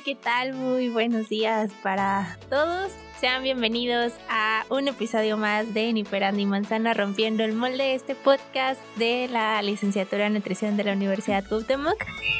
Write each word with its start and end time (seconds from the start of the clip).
¿qué 0.00 0.14
tal? 0.14 0.54
Muy 0.54 0.88
buenos 0.90 1.28
días 1.28 1.70
para 1.82 2.38
todos. 2.48 2.92
Sean 3.20 3.42
bienvenidos 3.42 4.12
a 4.28 4.64
un 4.70 4.86
episodio 4.86 5.36
más 5.36 5.74
de 5.74 5.92
Ni 5.92 6.04
Perando 6.04 6.46
Manzana 6.46 6.94
rompiendo 6.94 7.42
el 7.42 7.52
molde, 7.52 7.96
este 7.96 8.14
podcast 8.14 8.80
de 8.94 9.26
la 9.26 9.60
licenciatura 9.60 10.26
en 10.28 10.34
nutrición 10.34 10.76
de 10.76 10.84
la 10.84 10.92
Universidad 10.92 11.44
Cuauhtémoc. 11.44 11.96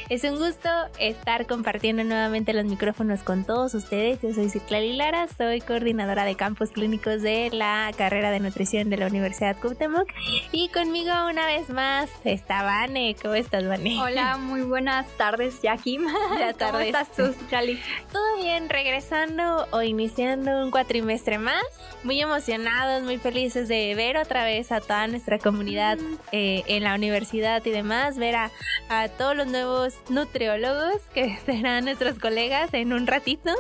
Es 0.09 0.23
un 0.23 0.39
gusto 0.39 0.69
estar 1.01 1.47
compartiendo 1.47 2.05
nuevamente 2.05 2.53
los 2.53 2.65
micrófonos 2.65 3.25
con 3.25 3.45
todos 3.45 3.75
ustedes. 3.75 4.23
Yo 4.23 4.33
soy 4.33 4.49
Ciclali 4.51 4.93
Lara, 4.93 5.27
soy 5.37 5.61
coordinadora 5.61 6.25
de 6.25 6.37
campus 6.37 6.71
clínicos 6.71 7.23
de 7.23 7.51
la 7.53 7.91
carrera 7.97 8.31
de 8.31 8.39
nutrición 8.39 8.89
de 8.89 8.99
la 8.99 9.09
Universidad 9.09 9.61
Cuauhtémoc 9.61 10.09
y 10.53 10.69
conmigo 10.69 11.11
una 11.29 11.45
vez 11.45 11.71
más 11.71 12.09
está 12.25 12.63
Vane. 12.63 13.17
¿Cómo 13.21 13.35
estás, 13.35 13.67
Vane? 13.67 14.01
Hola, 14.01 14.37
muy 14.37 14.63
buenas 14.63 15.09
tardes. 15.17 15.61
Ya 15.61 15.77
¿Cómo 16.59 16.79
estás 16.79 17.11
tú? 17.13 17.35
Todo 18.13 18.37
bien, 18.41 18.69
regresando 18.69 19.67
o 19.73 19.83
iniciando 19.83 20.68
un 20.69 20.71
cuatrimestre 20.71 21.39
más. 21.39 21.65
Muy 22.05 22.21
emocionados, 22.21 23.03
muy 23.03 23.17
felices 23.17 23.69
de 23.69 23.95
ver 23.95 24.19
otra 24.19 24.45
vez 24.45 24.71
a 24.71 24.81
toda 24.81 25.07
nuestra 25.07 25.39
comunidad 25.39 25.99
eh, 26.31 26.63
en 26.67 26.85
la 26.85 26.95
universidad 26.95 27.65
y 27.65 27.71
demás, 27.71 28.19
ver 28.19 28.37
a, 28.37 28.51
a, 28.91 29.09
todos 29.09 29.35
los 29.35 29.47
nuevos 29.47 29.95
nutriólogos 30.11 31.01
que 31.15 31.39
serán 31.47 31.87
nuestros 31.87 32.19
colegas 32.19 32.73
en 32.75 32.93
un 32.93 33.07
ratito. 33.07 33.51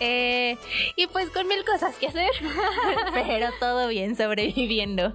Eh, 0.00 0.56
y 0.96 1.06
pues 1.06 1.30
con 1.30 1.46
mil 1.46 1.64
cosas 1.64 1.96
que 1.96 2.08
hacer, 2.08 2.30
pero 3.14 3.50
todo 3.60 3.86
bien, 3.86 4.16
sobreviviendo. 4.16 5.14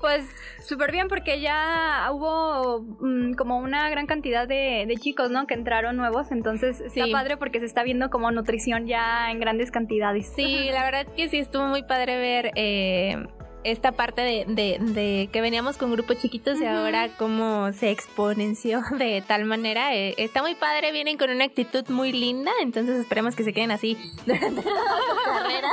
Pues 0.00 0.26
súper 0.62 0.92
bien 0.92 1.08
porque 1.08 1.40
ya 1.40 2.08
hubo 2.12 2.82
mmm, 3.00 3.34
como 3.34 3.58
una 3.58 3.88
gran 3.90 4.06
cantidad 4.06 4.48
de, 4.48 4.84
de, 4.86 4.96
chicos, 4.96 5.30
¿no? 5.30 5.46
Que 5.46 5.54
entraron 5.54 5.96
nuevos, 5.96 6.30
entonces 6.30 6.80
está 6.80 7.04
sí. 7.04 7.12
padre 7.12 7.36
porque 7.36 7.60
se 7.60 7.66
está 7.66 7.82
viendo 7.82 8.10
como 8.10 8.30
nutrición 8.30 8.86
ya 8.86 9.30
en 9.30 9.38
grandes 9.38 9.70
cantidades. 9.70 10.32
Sí, 10.34 10.61
la 10.70 10.84
verdad 10.84 11.06
que 11.14 11.28
sí 11.28 11.38
estuvo 11.38 11.64
muy 11.66 11.82
padre 11.82 12.18
ver 12.18 12.52
eh, 12.54 13.26
esta 13.64 13.92
parte 13.92 14.20
de, 14.22 14.44
de, 14.46 14.78
de, 14.80 15.28
que 15.32 15.40
veníamos 15.40 15.76
con 15.76 15.92
grupos 15.92 16.18
chiquitos 16.18 16.58
y 16.60 16.64
uh 16.64 16.66
-huh. 16.66 16.76
ahora 16.78 17.08
cómo 17.16 17.72
se 17.72 17.90
exponenció 17.90 18.82
de 18.98 19.22
tal 19.26 19.44
manera. 19.44 19.94
Eh, 19.94 20.14
está 20.18 20.42
muy 20.42 20.54
padre, 20.54 20.92
vienen 20.92 21.16
con 21.18 21.30
una 21.30 21.44
actitud 21.44 21.84
muy 21.88 22.12
linda, 22.12 22.50
entonces 22.60 22.98
esperemos 22.98 23.36
que 23.36 23.44
se 23.44 23.52
queden 23.52 23.70
así 23.70 23.96
durante 24.26 24.62
toda 24.62 24.74
su 24.74 25.24
carrera. 25.32 25.68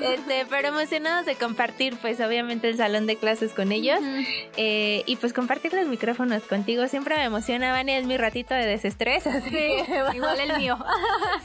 Este, 0.00 0.46
pero 0.48 0.68
emocionados 0.68 1.26
de 1.26 1.34
compartir, 1.34 1.96
pues 2.00 2.20
obviamente 2.20 2.68
el 2.68 2.76
salón 2.76 3.06
de 3.06 3.16
clases 3.16 3.52
con 3.52 3.72
ellos 3.72 4.00
uh 4.00 4.04
-huh. 4.04 4.26
eh, 4.56 5.02
y 5.06 5.16
pues 5.16 5.32
compartir 5.32 5.72
los 5.72 5.86
micrófonos 5.86 6.42
contigo. 6.44 6.86
Siempre 6.88 7.16
me 7.16 7.24
emociona, 7.24 7.72
Vani, 7.72 7.92
es 7.92 8.06
mi 8.06 8.16
ratito 8.16 8.54
de 8.54 8.66
desestrés. 8.66 9.26
Así 9.26 9.50
sí, 9.50 9.68
igual 10.14 10.40
el 10.40 10.56
mío. 10.58 10.78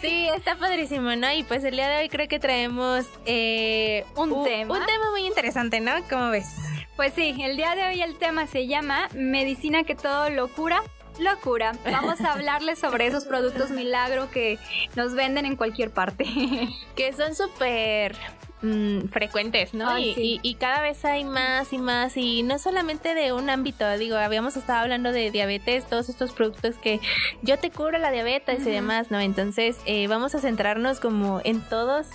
sí, 0.02 0.28
está 0.36 0.56
padrísimo, 0.56 1.16
¿no? 1.16 1.32
Y 1.32 1.44
pues 1.44 1.64
el 1.64 1.76
día 1.76 1.88
de 1.90 2.02
hoy 2.04 2.10
creo 2.10 2.28
que 2.28 2.40
traemos 2.40 3.06
eh, 3.26 4.06
un, 4.16 4.32
un 4.32 4.44
tema. 4.44 4.78
Un 4.78 4.86
tema 4.86 5.12
muy 5.12 5.26
interesante. 5.26 5.73
¿No? 5.80 5.92
¿Cómo 6.10 6.30
ves? 6.30 6.48
Pues 6.96 7.14
sí, 7.14 7.36
el 7.42 7.58
día 7.58 7.76
de 7.76 7.88
hoy 7.88 8.02
el 8.02 8.18
tema 8.18 8.46
se 8.48 8.68
llama 8.68 9.08
Medicina 9.16 9.84
que 9.84 9.96
todo 9.96 10.30
lo 10.30 10.48
cura. 10.48 10.82
Locura. 11.20 11.74
Vamos 11.86 12.22
a 12.22 12.32
hablarles 12.34 12.80
sobre 12.80 13.08
esos 13.08 13.26
productos 13.26 13.70
milagro 13.72 14.30
que 14.32 14.60
nos 14.96 15.14
venden 15.14 15.46
en 15.46 15.56
cualquier 15.56 15.92
parte. 15.92 16.26
que 16.96 17.14
son 17.14 17.36
súper 17.36 18.16
mmm, 18.62 19.08
frecuentes, 19.10 19.74
¿no? 19.74 19.90
Ay, 19.90 20.10
y, 20.10 20.16
sí. 20.16 20.40
y, 20.44 20.50
y, 20.52 20.56
cada 20.56 20.82
vez 20.82 21.04
hay 21.06 21.24
más 21.24 21.74
y 21.74 21.78
más 21.78 22.18
y 22.18 22.44
no 22.44 22.58
solamente 22.60 23.14
de 23.14 23.34
un 23.34 23.50
ámbito, 23.50 23.90
digo, 23.98 24.16
habíamos 24.18 24.58
estado 24.58 24.80
hablando 24.80 25.12
de 25.12 25.32
diabetes, 25.32 25.86
todos 25.88 26.10
estos 26.10 26.32
productos 26.32 26.76
que 26.76 27.00
yo 27.42 27.58
te 27.58 27.70
curo 27.72 27.98
la 27.98 28.12
diabetes 28.12 28.62
uh 28.62 28.64
-huh. 28.64 28.70
y 28.70 28.72
demás, 28.72 29.12
¿no? 29.12 29.20
Entonces 29.20 29.78
eh, 29.86 30.08
vamos 30.08 30.36
a 30.36 30.40
centrarnos 30.40 31.00
como 31.00 31.42
en 31.44 31.62
todos 31.62 32.08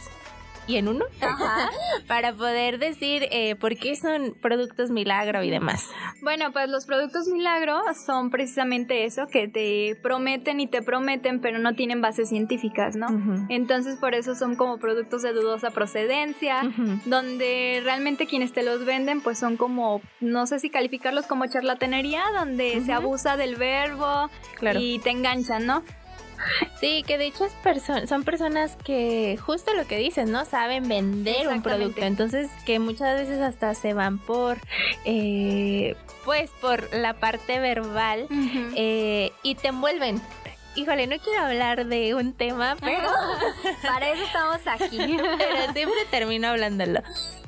y 0.69 0.77
en 0.77 0.87
uno 0.87 1.07
Ajá. 1.21 1.71
para 2.07 2.33
poder 2.35 2.79
decir 2.79 3.27
eh, 3.31 3.57
por 3.57 3.77
qué 3.77 3.97
son 3.97 4.37
productos 4.41 4.91
milagro 4.91 5.43
y 5.43 5.51
demás. 5.51 5.89
Bueno, 6.23 6.53
pues 6.53 6.69
los 6.69 6.87
productos 6.87 7.27
milagro 7.27 7.81
son 8.07 8.31
precisamente 8.31 9.05
eso, 9.05 9.27
que 9.27 9.49
te 9.49 9.99
prometen 10.03 10.61
y 10.61 10.67
te 10.67 10.83
prometen, 10.83 11.41
pero 11.41 11.59
no 11.59 11.75
tienen 11.75 12.01
bases 12.01 12.29
científicas, 12.29 12.97
¿no? 12.97 13.07
Uh 13.09 13.11
-huh. 13.11 13.47
Entonces 13.49 13.97
por 13.99 14.15
eso 14.15 14.35
son 14.35 14.55
como 14.57 14.79
productos 14.79 15.23
de 15.23 15.33
dudosa 15.33 15.71
procedencia, 15.71 16.63
uh 16.65 16.69
-huh. 16.69 17.03
donde 17.07 17.81
realmente 17.83 18.27
quienes 18.27 18.53
te 18.53 18.63
los 18.63 18.85
venden 18.85 19.23
pues 19.23 19.39
son 19.39 19.57
como, 19.57 20.03
no 20.21 20.47
sé 20.47 20.59
si 20.59 20.69
calificarlos 20.71 21.27
como 21.27 21.47
charlatanería, 21.47 22.23
donde 22.39 22.77
uh 22.77 22.81
-huh. 22.81 22.87
se 22.87 22.93
abusa 22.93 23.37
del 23.37 23.57
verbo 23.57 24.31
claro. 24.59 24.79
y 24.81 24.99
te 24.99 25.11
enganchan, 25.11 25.65
¿no? 25.67 25.83
Sí, 26.81 27.03
que 27.05 27.19
de 27.19 27.27
hecho 27.27 27.45
es 27.45 27.53
perso 27.65 28.07
son 28.07 28.23
personas 28.23 28.77
que 28.85 29.37
justo 29.45 29.75
lo 29.75 29.87
que 29.87 29.97
dicen, 29.97 30.31
¿no? 30.31 30.45
Saben 30.45 30.89
vender 30.89 31.49
un 31.49 31.63
producto. 31.63 32.03
Entonces 32.03 32.49
que 32.65 32.79
muchas 32.79 33.19
veces 33.19 33.41
hasta 33.41 33.75
se 33.75 33.95
van 33.95 34.19
por, 34.19 34.59
eh, 35.05 35.97
pues 36.25 36.51
por 36.61 36.95
la 36.95 37.15
parte 37.15 37.59
verbal 37.59 38.27
uh 38.31 38.35
-huh. 38.35 38.73
eh, 38.77 39.33
y 39.43 39.57
te 39.57 39.69
envuelven. 39.69 40.21
Híjole, 40.77 41.09
no 41.09 41.17
quiero 41.19 41.45
hablar 41.45 41.87
de 41.87 42.15
un 42.15 42.33
tema, 42.33 42.77
pero 42.81 43.09
para 43.83 44.11
eso 44.11 44.23
estamos 44.23 44.61
aquí. 44.67 44.99
pero 45.39 45.73
siempre 45.73 45.99
termino 46.11 46.49
hablándolo. 46.49 47.01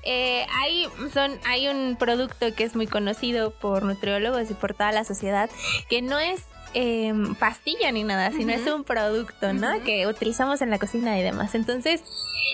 Eh, 0.02 0.46
hay, 0.58 0.88
son, 1.12 1.38
hay 1.46 1.68
un 1.68 1.96
producto 1.96 2.52
que 2.54 2.64
es 2.64 2.74
muy 2.74 2.88
conocido 2.88 3.52
por 3.52 3.84
nutriólogos 3.84 4.50
y 4.50 4.54
por 4.54 4.74
toda 4.74 4.90
la 4.90 5.04
sociedad 5.04 5.48
que 5.88 6.02
no 6.02 6.18
es 6.18 6.42
eh, 6.74 7.12
pastilla 7.38 7.90
ni 7.92 8.04
nada, 8.04 8.30
sino 8.30 8.52
uh 8.52 8.56
-huh. 8.56 8.66
es 8.66 8.72
un 8.72 8.84
producto, 8.84 9.52
¿no? 9.52 9.68
Uh 9.68 9.80
-huh. 9.80 9.82
Que 9.84 10.06
utilizamos 10.06 10.62
en 10.62 10.70
la 10.70 10.78
cocina 10.78 11.18
y 11.18 11.22
demás. 11.22 11.54
Entonces, 11.54 12.02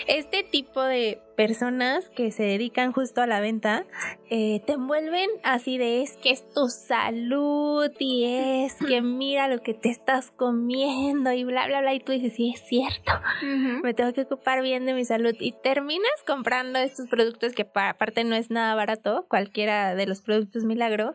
este 0.06 0.42
tipo 0.42 0.82
de 0.82 1.20
personas 1.36 2.08
que 2.10 2.32
se 2.32 2.42
dedican 2.42 2.92
justo 2.92 3.20
a 3.20 3.26
la 3.26 3.40
venta 3.40 3.84
eh, 4.30 4.62
te 4.66 4.72
envuelven 4.72 5.28
así 5.44 5.78
de 5.78 6.02
es 6.02 6.16
que 6.16 6.30
es 6.30 6.48
tu 6.52 6.68
salud 6.68 7.90
y 7.98 8.24
es 8.24 8.74
que 8.88 9.02
mira 9.02 9.46
lo 9.46 9.62
que 9.62 9.74
te 9.74 9.90
estás 9.90 10.30
comiendo 10.30 11.30
y 11.32 11.44
bla 11.44 11.66
bla 11.66 11.80
bla 11.82 11.94
y 11.94 12.00
tú 12.00 12.12
dices 12.12 12.32
sí 12.34 12.52
es 12.54 12.62
cierto 12.66 13.12
uh 13.12 13.46
-huh. 13.46 13.82
me 13.82 13.94
tengo 13.94 14.12
que 14.14 14.22
ocupar 14.22 14.62
bien 14.62 14.86
de 14.86 14.94
mi 14.94 15.04
salud 15.04 15.34
y 15.38 15.52
terminas 15.52 16.10
comprando 16.26 16.78
estos 16.78 17.06
productos 17.08 17.52
que 17.52 17.68
aparte 17.74 18.24
no 18.24 18.34
es 18.34 18.50
nada 18.50 18.74
barato 18.74 19.26
cualquiera 19.28 19.94
de 19.94 20.06
los 20.06 20.22
productos 20.22 20.64
milagro 20.64 21.14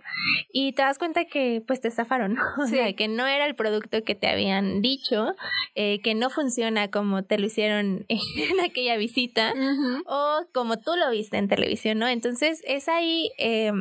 y 0.53 0.73
te 0.73 0.83
das 0.83 0.99
cuenta 0.99 1.25
que 1.25 1.63
pues 1.65 1.81
te 1.81 1.87
estafaron 1.87 2.37
o 2.61 2.67
sí. 2.67 2.75
sea 2.75 2.93
que 2.93 3.07
no 3.07 3.25
era 3.25 3.45
el 3.45 3.55
producto 3.55 4.03
que 4.03 4.13
te 4.13 4.27
habían 4.27 4.81
dicho 4.81 5.35
eh, 5.73 5.99
que 6.01 6.13
no 6.13 6.29
funciona 6.29 6.91
como 6.91 7.23
te 7.23 7.39
lo 7.39 7.47
hicieron 7.47 8.05
en 8.07 8.59
aquella 8.63 8.97
visita 8.97 9.53
uh 9.55 9.57
-huh 9.57 10.10
o 10.13 10.45
como 10.53 10.77
tú 10.77 10.91
lo 10.97 11.09
viste 11.09 11.37
en 11.37 11.47
televisión, 11.47 11.97
¿no? 11.99 12.07
Entonces 12.07 12.61
es 12.67 12.89
ahí, 12.89 13.31
eh, 13.37 13.71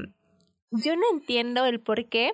yo 0.71 0.95
no 0.95 1.03
entiendo 1.13 1.67
el 1.67 1.81
por 1.81 2.09
qué, 2.09 2.33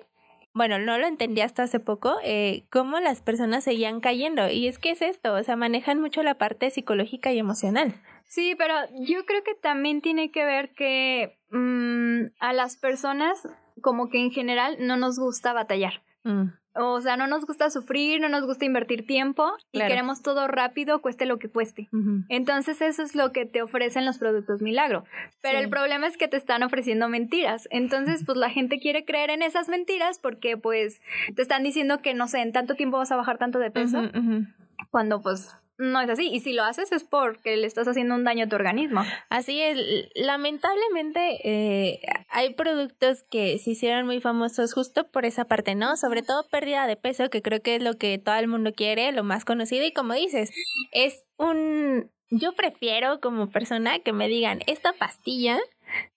bueno, 0.53 0.77
no 0.77 0.99
lo 0.99 1.07
entendí 1.07 1.41
hasta 1.41 1.63
hace 1.63 1.79
poco, 1.79 2.17
eh, 2.23 2.67
cómo 2.69 2.99
las 2.99 3.23
personas 3.23 3.63
seguían 3.63 3.99
cayendo. 3.99 4.49
Y 4.49 4.67
es 4.67 4.77
que 4.77 4.91
es 4.91 5.01
esto, 5.01 5.33
o 5.33 5.43
sea, 5.43 5.55
manejan 5.55 5.99
mucho 5.99 6.21
la 6.21 6.37
parte 6.37 6.69
psicológica 6.69 7.31
y 7.33 7.39
emocional. 7.39 7.95
Sí, 8.25 8.53
pero 8.55 8.75
yo 8.99 9.25
creo 9.25 9.43
que 9.43 9.55
también 9.55 10.01
tiene 10.01 10.29
que 10.29 10.45
ver 10.45 10.75
que 10.75 11.39
mmm, 11.49 12.27
a 12.39 12.53
las 12.53 12.77
personas 12.77 13.47
como 13.81 14.09
que 14.09 14.19
en 14.19 14.29
general 14.29 14.77
no 14.79 14.97
nos 14.97 15.17
gusta 15.17 15.53
batallar. 15.53 16.03
Mm. 16.23 16.49
O 16.79 17.01
sea, 17.01 17.17
no 17.17 17.27
nos 17.27 17.45
gusta 17.45 17.69
sufrir, 17.69 18.21
no 18.21 18.29
nos 18.29 18.45
gusta 18.45 18.65
invertir 18.65 19.05
tiempo 19.05 19.51
y 19.71 19.79
queremos 19.79 20.21
todo 20.21 20.47
rápido, 20.47 21.01
cueste 21.01 21.25
lo 21.25 21.39
que 21.39 21.49
cueste. 21.49 21.89
Uh 21.91 21.97
-huh. 21.97 22.25
Entonces 22.29 22.81
eso 22.81 23.03
es 23.03 23.15
lo 23.15 23.31
que 23.31 23.45
te 23.45 23.61
ofrecen 23.61 24.05
los 24.05 24.17
productos 24.17 24.61
milagro. 24.61 25.05
Pero 25.41 25.57
sí. 25.57 25.63
el 25.63 25.69
problema 25.69 26.07
es 26.07 26.17
que 26.17 26.27
te 26.27 26.37
están 26.37 26.63
ofreciendo 26.63 27.09
mentiras. 27.09 27.67
Entonces, 27.71 28.23
pues 28.25 28.37
la 28.37 28.49
gente 28.49 28.79
quiere 28.79 29.05
creer 29.05 29.29
en 29.29 29.41
esas 29.41 29.69
mentiras 29.69 30.19
porque 30.19 30.57
pues 30.57 31.01
te 31.35 31.41
están 31.41 31.63
diciendo 31.63 32.01
que 32.01 32.13
no 32.13 32.27
sé, 32.27 32.41
en 32.41 32.51
tanto 32.51 32.75
tiempo 32.75 32.97
vas 32.97 33.11
a 33.11 33.15
bajar 33.15 33.37
tanto 33.37 33.59
de 33.59 33.71
peso. 33.71 33.99
Uh 33.99 34.03
-huh, 34.03 34.19
uh 34.19 34.23
-huh. 34.23 34.53
Cuando 34.91 35.21
pues 35.21 35.55
no 35.77 36.01
es 36.01 36.09
así. 36.09 36.29
Y 36.31 36.39
si 36.39 36.53
lo 36.53 36.63
haces 36.63 36.91
es 36.91 37.03
porque 37.03 37.55
le 37.57 37.67
estás 37.67 37.87
haciendo 37.87 38.15
un 38.15 38.23
daño 38.23 38.45
a 38.45 38.49
tu 38.49 38.55
organismo. 38.55 39.03
Así 39.29 39.61
es. 39.61 39.77
Lamentablemente 40.15 41.39
eh, 41.43 41.99
hay 42.29 42.53
productos 42.53 43.23
que 43.29 43.57
se 43.59 43.71
hicieron 43.71 44.05
muy 44.05 44.19
famosos 44.19 44.73
justo 44.73 45.09
por 45.09 45.25
esa 45.25 45.45
parte, 45.45 45.75
¿no? 45.75 45.97
Sobre 45.97 46.23
todo 46.23 46.47
pérdida 46.49 46.87
de 46.87 46.95
peso, 46.95 47.29
que 47.29 47.41
creo 47.41 47.61
que 47.61 47.75
es 47.75 47.83
lo 47.83 47.97
que 47.97 48.17
todo 48.17 48.35
el 48.35 48.47
mundo 48.47 48.73
quiere, 48.73 49.11
lo 49.11 49.23
más 49.23 49.45
conocido. 49.45 49.85
Y 49.85 49.93
como 49.93 50.13
dices, 50.13 50.51
es 50.91 51.23
un... 51.37 52.11
Yo 52.29 52.53
prefiero 52.55 53.21
como 53.21 53.47
persona 53.47 53.99
que 53.99 54.11
me 54.11 54.27
digan, 54.27 54.59
esta 54.67 54.91
pastilla 54.91 55.59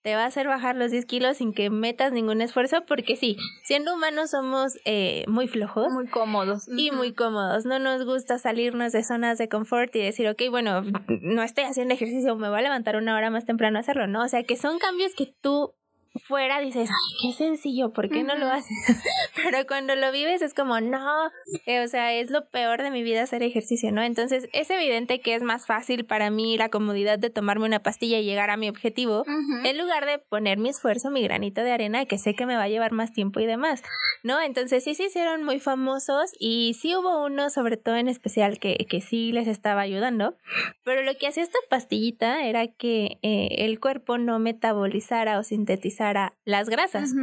te 0.03 0.15
va 0.15 0.23
a 0.23 0.27
hacer 0.27 0.47
bajar 0.47 0.77
los 0.77 0.91
10 0.91 1.07
kilos 1.07 1.37
sin 1.37 1.53
que 1.53 1.71
metas 1.71 2.13
ningún 2.13 2.41
esfuerzo, 2.41 2.85
porque 2.87 3.17
sí, 3.17 3.37
siendo 3.65 3.95
humanos 3.95 4.31
somos 4.31 4.79
eh, 4.85 5.25
muy 5.29 5.49
flojos. 5.49 5.93
Muy 5.93 6.07
cómodos. 6.07 6.69
Y 6.69 6.91
muy 6.91 7.13
cómodos. 7.13 7.67
No 7.67 7.79
nos 7.79 8.05
gusta 8.05 8.39
salirnos 8.39 8.93
de 8.93 9.05
zonas 9.05 9.39
de 9.39 9.49
confort 9.49 9.95
y 9.97 10.01
decir, 10.01 10.29
ok, 10.29 10.43
bueno, 10.51 10.83
no 11.21 11.43
estoy 11.43 11.65
haciendo 11.65 11.95
ejercicio, 11.95 12.37
me 12.37 12.49
voy 12.49 12.59
a 12.59 12.63
levantar 12.63 12.97
una 12.97 13.17
hora 13.17 13.31
más 13.31 13.45
temprano 13.45 13.79
a 13.79 13.81
hacerlo, 13.81 14.07
¿no? 14.07 14.25
O 14.25 14.29
sea, 14.29 14.43
que 14.45 14.57
son 14.57 14.79
cambios 14.79 15.15
que 15.15 15.35
tú 15.41 15.75
fuera 16.15 16.61
dices, 16.61 16.89
ay, 16.91 17.17
qué 17.23 17.37
sencillo, 17.37 17.93
¿por 17.93 18.09
qué 18.09 18.25
no 18.25 18.35
lo 18.35 18.47
haces? 18.47 18.77
Pero 19.37 19.65
cuando 19.67 19.95
lo 19.95 20.11
vives 20.11 20.43
es 20.43 20.55
como, 20.55 20.81
no, 20.81 21.31
eh, 21.67 21.85
o 21.85 21.89
sea, 21.89 22.13
es 22.15 22.31
lo 22.31 22.49
peor 22.49 22.83
de 22.83 22.91
mi 22.91 23.03
vida 23.03 23.23
hacer 23.23 23.43
ejercicio, 23.45 23.93
¿no? 23.93 24.03
Entonces 24.03 24.49
es 24.53 24.71
evidente 24.71 25.21
que 25.21 25.37
es 25.37 25.43
más 25.43 25.67
fácil 25.67 26.05
para 26.05 26.31
mí 26.31 26.57
la 26.57 26.69
comodidad 26.69 27.19
de 27.19 27.31
tomarme 27.31 27.67
una 27.67 27.83
pastilla 27.83 28.19
y 28.19 28.25
llegar 28.25 28.51
a 28.51 28.57
mi 28.57 28.69
objetivo, 28.69 29.25
en 29.65 29.79
lugar 29.79 30.05
de 30.05 30.19
poner 30.19 30.59
mi 30.59 30.71
esfuerzo, 30.71 31.11
mi 31.11 31.23
granito 31.23 31.63
de 31.63 31.73
arena, 31.73 32.05
que 32.07 32.19
sé 32.19 32.35
que 32.35 32.47
me 32.47 32.57
va 32.57 32.65
a 32.65 32.69
llevar 32.69 32.91
más 32.91 33.13
tiempo 33.13 33.39
y 33.39 33.47
demás, 33.47 33.83
¿no? 34.25 34.41
Entonces 34.41 34.83
sí 34.83 34.95
se 34.95 35.05
hicieron 35.05 35.45
muy 35.45 35.61
famosos 35.61 36.33
y 36.41 36.77
sí 36.81 36.97
hubo 36.97 37.25
uno, 37.25 37.51
sobre 37.51 37.77
todo 37.77 37.95
en 37.97 38.09
especial, 38.09 38.59
que, 38.59 38.77
que 38.89 39.01
sí 39.01 39.31
les 39.31 39.47
estaba 39.47 39.83
ayudando, 39.83 40.35
pero 40.83 41.03
lo 41.03 41.15
que 41.17 41.29
hacía 41.29 41.45
esta 41.45 41.59
pastillita 41.69 42.45
era 42.47 42.67
que 42.67 43.19
eh, 43.23 43.49
el 43.59 43.79
cuerpo 43.79 44.19
no 44.19 44.39
metabolizara 44.41 45.39
o 45.39 45.45
sintetizara 45.45 46.00
las 46.45 46.69
grasas. 46.69 47.15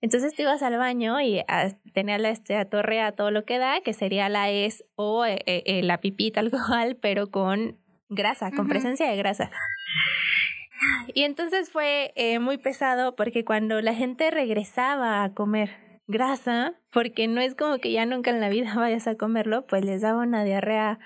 Entonces 0.00 0.34
tú 0.34 0.42
ibas 0.42 0.62
al 0.62 0.76
baño 0.78 1.20
y 1.20 1.42
tenía 1.92 2.18
la 2.18 2.30
este, 2.30 2.64
torre 2.64 3.00
a 3.00 3.12
todo 3.12 3.30
lo 3.30 3.44
que 3.44 3.58
da, 3.58 3.80
que 3.80 3.92
sería 3.92 4.28
la 4.28 4.50
es 4.50 4.84
o 4.94 5.24
eh, 5.24 5.42
eh, 5.46 5.82
la 5.82 6.00
pipita 6.00 6.40
alcohol, 6.40 6.96
pero 7.00 7.30
con 7.30 7.78
grasa, 8.08 8.50
con 8.50 8.68
presencia 8.68 9.08
de 9.08 9.16
grasa. 9.16 9.50
Y 11.14 11.22
entonces 11.22 11.70
fue 11.70 12.12
muy 12.40 12.58
pesado 12.58 13.16
porque 13.16 13.44
cuando 13.44 13.80
la 13.80 13.94
gente 13.94 14.30
regresaba 14.30 15.24
a 15.24 15.32
comer 15.32 15.84
grasa, 16.06 16.74
porque 16.92 17.28
no 17.28 17.40
es 17.40 17.54
como 17.54 17.78
que 17.78 17.92
ya 17.92 18.06
nunca 18.06 18.30
en 18.30 18.40
la 18.40 18.48
vida 18.48 18.74
vayas 18.76 19.06
a 19.06 19.16
comerlo, 19.16 19.66
pues 19.66 19.84
les 19.84 20.02
daba 20.02 20.22
una 20.22 20.44
diarrea 20.44 20.98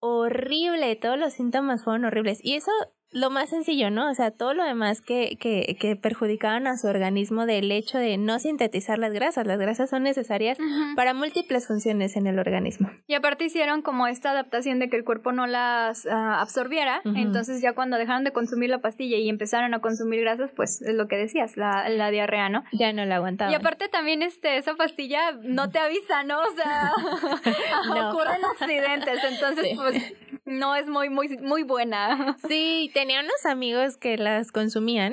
horrible, 0.00 0.96
todos 0.96 1.18
los 1.18 1.32
síntomas 1.32 1.84
fueron 1.84 2.04
horribles. 2.04 2.40
Y 2.42 2.54
eso 2.54 2.72
lo 3.12 3.30
más 3.30 3.50
sencillo, 3.50 3.90
¿no? 3.90 4.10
O 4.10 4.14
sea, 4.14 4.30
todo 4.30 4.54
lo 4.54 4.64
demás 4.64 5.00
que, 5.00 5.36
que, 5.38 5.76
que 5.78 5.96
perjudicaban 5.96 6.66
a 6.66 6.76
su 6.76 6.86
organismo 6.86 7.46
del 7.46 7.70
hecho 7.70 7.98
de 7.98 8.16
no 8.16 8.38
sintetizar 8.38 8.98
las 8.98 9.12
grasas. 9.12 9.46
Las 9.46 9.58
grasas 9.58 9.90
son 9.90 10.02
necesarias 10.02 10.58
para 10.96 11.12
múltiples 11.12 11.66
funciones 11.66 12.16
en 12.16 12.26
el 12.26 12.38
organismo. 12.38 12.90
Y 13.06 13.14
aparte 13.14 13.44
hicieron 13.44 13.82
como 13.82 14.06
esta 14.06 14.30
adaptación 14.30 14.78
de 14.78 14.88
que 14.88 14.96
el 14.96 15.04
cuerpo 15.04 15.32
no 15.32 15.46
las 15.46 16.06
ah, 16.06 16.40
absorbiera. 16.40 17.02
Entonces 17.04 17.60
ya 17.60 17.74
cuando 17.74 17.98
dejaron 17.98 18.24
de 18.24 18.32
consumir 18.32 18.70
la 18.70 18.80
pastilla 18.80 19.18
y 19.18 19.28
empezaron 19.28 19.74
a 19.74 19.80
consumir 19.80 20.20
grasas, 20.20 20.50
pues 20.56 20.80
es 20.82 20.94
lo 20.94 21.06
que 21.06 21.16
decías, 21.16 21.56
la, 21.56 21.88
la 21.88 22.10
diarrea, 22.10 22.48
¿no? 22.48 22.64
Ya 22.72 22.92
no 22.92 23.04
la 23.04 23.16
aguantaba. 23.16 23.52
Y 23.52 23.54
aparte 23.54 23.88
también 23.88 24.22
este, 24.22 24.56
esa 24.56 24.74
pastilla 24.74 25.32
no 25.42 25.70
te 25.70 25.78
avisa, 25.78 26.24
¿no? 26.24 26.40
O 26.40 26.54
sea, 26.54 26.92
ocurren 28.10 28.40
accidentes. 28.44 29.18
Entonces, 29.24 29.76
pues 29.76 30.14
no 30.44 30.74
es 30.74 30.88
muy, 30.88 31.08
muy, 31.08 31.28
muy 31.38 31.62
buena. 31.62 32.36
Sí, 32.48 32.90
tenía 33.02 33.20
unos 33.20 33.46
amigos 33.46 33.96
que 33.96 34.16
las 34.16 34.52
consumían. 34.52 35.12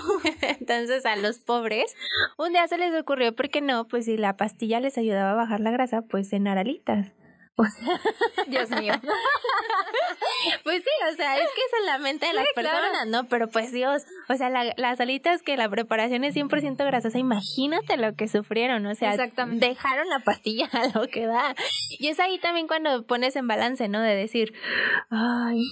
Entonces 0.60 1.06
a 1.06 1.16
los 1.16 1.38
pobres, 1.38 1.96
un 2.36 2.52
día 2.52 2.68
se 2.68 2.76
les 2.76 2.94
ocurrió, 2.94 3.34
¿por 3.34 3.48
qué 3.48 3.62
no? 3.62 3.88
Pues 3.88 4.04
si 4.04 4.18
la 4.18 4.36
pastilla 4.36 4.78
les 4.78 4.98
ayudaba 4.98 5.30
a 5.32 5.36
bajar 5.36 5.60
la 5.60 5.70
grasa, 5.70 6.02
pues 6.02 6.28
cenar 6.28 6.58
alitas. 6.58 7.12
O 7.60 7.64
sea, 7.66 8.00
Dios 8.46 8.70
mío. 8.70 8.94
pues 10.64 10.82
sí, 10.82 10.90
o 11.12 11.14
sea, 11.14 11.36
es 11.36 11.42
que 11.42 11.60
es 11.60 11.80
en 11.80 11.86
la 11.86 11.98
mente 11.98 12.26
de 12.26 12.32
las 12.32 12.46
personas, 12.54 13.06
¿no? 13.06 13.28
Pero 13.28 13.48
pues 13.48 13.70
Dios, 13.70 14.04
o 14.30 14.34
sea, 14.34 14.48
las 14.48 15.00
alitas 15.00 15.42
que 15.42 15.58
la 15.58 15.68
preparación 15.68 16.24
es 16.24 16.34
100% 16.34 16.76
grasosa, 16.78 17.18
imagínate 17.18 17.98
lo 17.98 18.14
que 18.14 18.28
sufrieron, 18.28 18.86
o 18.86 18.94
sea, 18.94 19.14
dejaron 19.16 20.08
la 20.08 20.20
pastilla 20.20 20.68
a 20.72 20.98
lo 20.98 21.06
que 21.08 21.26
da. 21.26 21.54
Y 21.90 22.08
es 22.08 22.18
ahí 22.18 22.38
también 22.38 22.66
cuando 22.66 23.04
pones 23.04 23.36
en 23.36 23.46
balance, 23.46 23.88
¿no? 23.88 24.00
De 24.00 24.14
decir, 24.14 24.54
ay, 25.10 25.62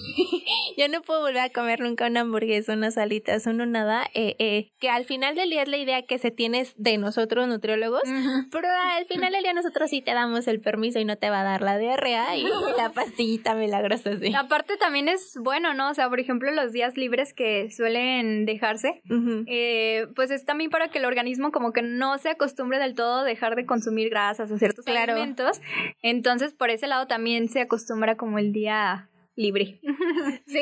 yo 0.77 0.87
no 0.89 1.01
puedo 1.01 1.21
volver 1.21 1.41
a 1.41 1.49
comer 1.49 1.79
nunca 1.79 2.05
una 2.05 2.21
hamburguesa, 2.21 2.73
unas 2.73 2.99
alitas, 2.99 3.47
uno 3.47 3.65
nada, 3.65 4.07
eh, 4.13 4.35
eh, 4.37 4.71
que 4.79 4.89
al 4.89 5.05
final 5.05 5.33
del 5.33 5.49
día 5.49 5.63
es 5.63 5.69
la 5.69 5.77
idea 5.77 6.03
que 6.03 6.19
se 6.19 6.29
tiene 6.29 6.67
de 6.75 6.97
nosotros 6.99 7.47
nutriólogos, 7.47 8.03
pero 8.51 8.67
al 8.69 9.05
final 9.05 9.33
del 9.33 9.41
día 9.41 9.53
nosotros 9.53 9.89
sí 9.89 10.03
te 10.03 10.13
damos 10.13 10.47
el 10.47 10.61
permiso 10.61 10.99
y 10.99 11.05
no 11.05 11.17
te 11.17 11.31
va 11.31 11.41
a 11.41 11.43
dar 11.43 11.61
la 11.61 11.78
diarrea 11.79 12.35
y 12.35 12.43
la 12.77 12.91
pastillita 12.91 13.55
milagrosa, 13.55 14.17
sí. 14.17 14.33
Aparte 14.35 14.77
también 14.77 15.09
es 15.09 15.37
bueno, 15.41 15.73
¿no? 15.73 15.89
O 15.89 15.93
sea, 15.93 16.09
por 16.09 16.19
ejemplo, 16.19 16.51
los 16.51 16.71
días 16.71 16.97
libres 16.97 17.33
que 17.33 17.71
suelen 17.71 18.45
dejarse, 18.45 19.01
eh, 19.47 20.07
pues 20.15 20.31
es 20.31 20.45
también 20.45 20.69
para 20.69 20.89
que 20.89 20.99
el 20.99 21.05
organismo 21.05 21.51
como 21.51 21.73
que 21.73 21.81
no 21.81 22.17
se 22.17 22.29
acostumbre 22.29 22.79
del 22.79 22.95
todo 22.95 23.19
a 23.19 23.23
dejar 23.23 23.55
de 23.55 23.65
consumir 23.65 24.09
grasas 24.09 24.51
o 24.51 24.57
ciertos 24.57 24.87
alimentos. 24.87 25.61
Entonces, 26.01 26.53
por 26.53 26.69
ese 26.69 26.87
lado 26.87 27.07
también 27.07 27.49
se 27.49 27.61
acostumbra 27.61 28.15
como 28.15 28.39
el 28.39 28.53
día 28.53 29.08
libre. 29.39 29.79
sí, 30.47 30.61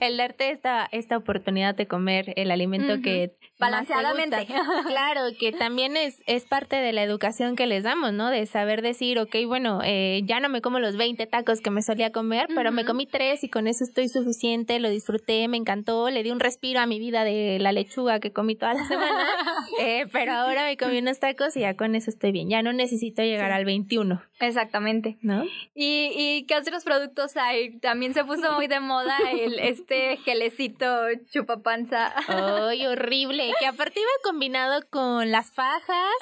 el 0.00 0.16
darte 0.16 0.50
esta, 0.50 0.88
esta 0.92 1.16
oportunidad 1.16 1.74
de 1.74 1.86
comer 1.86 2.32
el 2.36 2.50
alimento 2.50 3.02
que 3.02 3.32
balanceadamente. 3.58 4.46
claro, 4.86 5.22
que 5.38 5.52
también 5.52 5.96
es, 5.96 6.22
es 6.26 6.44
parte 6.44 6.76
de 6.76 6.92
la 6.92 7.02
educación 7.02 7.56
que 7.56 7.66
les 7.66 7.82
damos, 7.82 8.12
¿no? 8.12 8.30
De 8.30 8.46
saber 8.46 8.80
decir, 8.80 9.18
ok, 9.18 9.34
bueno, 9.46 9.80
eh, 9.84 10.22
ya 10.24 10.40
no 10.40 10.48
me 10.48 10.60
como 10.60 10.78
los 10.78 10.96
20 10.96 11.26
tacos 11.26 11.60
que 11.60 11.70
me 11.70 11.82
solía 11.82 12.12
comer, 12.12 12.46
pero 12.54 12.70
me 12.70 12.84
comí 12.84 13.06
tres 13.06 13.42
y 13.42 13.48
con 13.48 13.66
eso 13.66 13.82
estoy 13.82 14.08
suficiente, 14.08 14.78
lo 14.78 14.88
disfruté, 14.88 15.48
me 15.48 15.56
encantó, 15.56 16.08
le 16.08 16.22
di 16.22 16.30
un 16.30 16.40
respiro 16.40 16.80
a 16.80 16.86
mi 16.86 17.00
vida 17.00 17.24
de 17.24 17.58
la 17.58 17.72
lechuga 17.72 18.20
que 18.20 18.32
comí 18.32 18.54
toda 18.54 18.74
la 18.74 18.86
semana, 18.86 19.26
eh, 19.80 20.06
pero 20.12 20.32
ahora 20.32 20.64
me 20.64 20.76
comí 20.76 20.98
unos 20.98 21.18
tacos 21.18 21.56
y 21.56 21.60
ya 21.60 21.74
con 21.74 21.96
eso 21.96 22.10
estoy 22.10 22.30
bien, 22.30 22.48
ya 22.48 22.62
no 22.62 22.72
necesito 22.72 23.22
llegar 23.22 23.50
al 23.50 23.64
21. 23.64 24.22
Exactamente. 24.38 25.16
¿No? 25.22 25.44
¿Y, 25.74 26.10
¿Y 26.14 26.44
qué 26.46 26.56
otros 26.56 26.84
productos 26.84 27.36
hay? 27.36 27.78
También 27.78 27.95
se 28.14 28.24
puso 28.24 28.52
muy 28.52 28.66
de 28.66 28.80
moda 28.80 29.16
el 29.30 29.58
este 29.58 30.16
gelecito 30.18 30.86
chupapanza. 31.30 32.12
¡Ay, 32.28 32.86
horrible! 32.86 33.52
Que 33.58 33.66
aparte 33.66 34.00
iba 34.00 34.08
combinado 34.22 34.82
con 34.90 35.30
las 35.30 35.52
fajas 35.52 36.12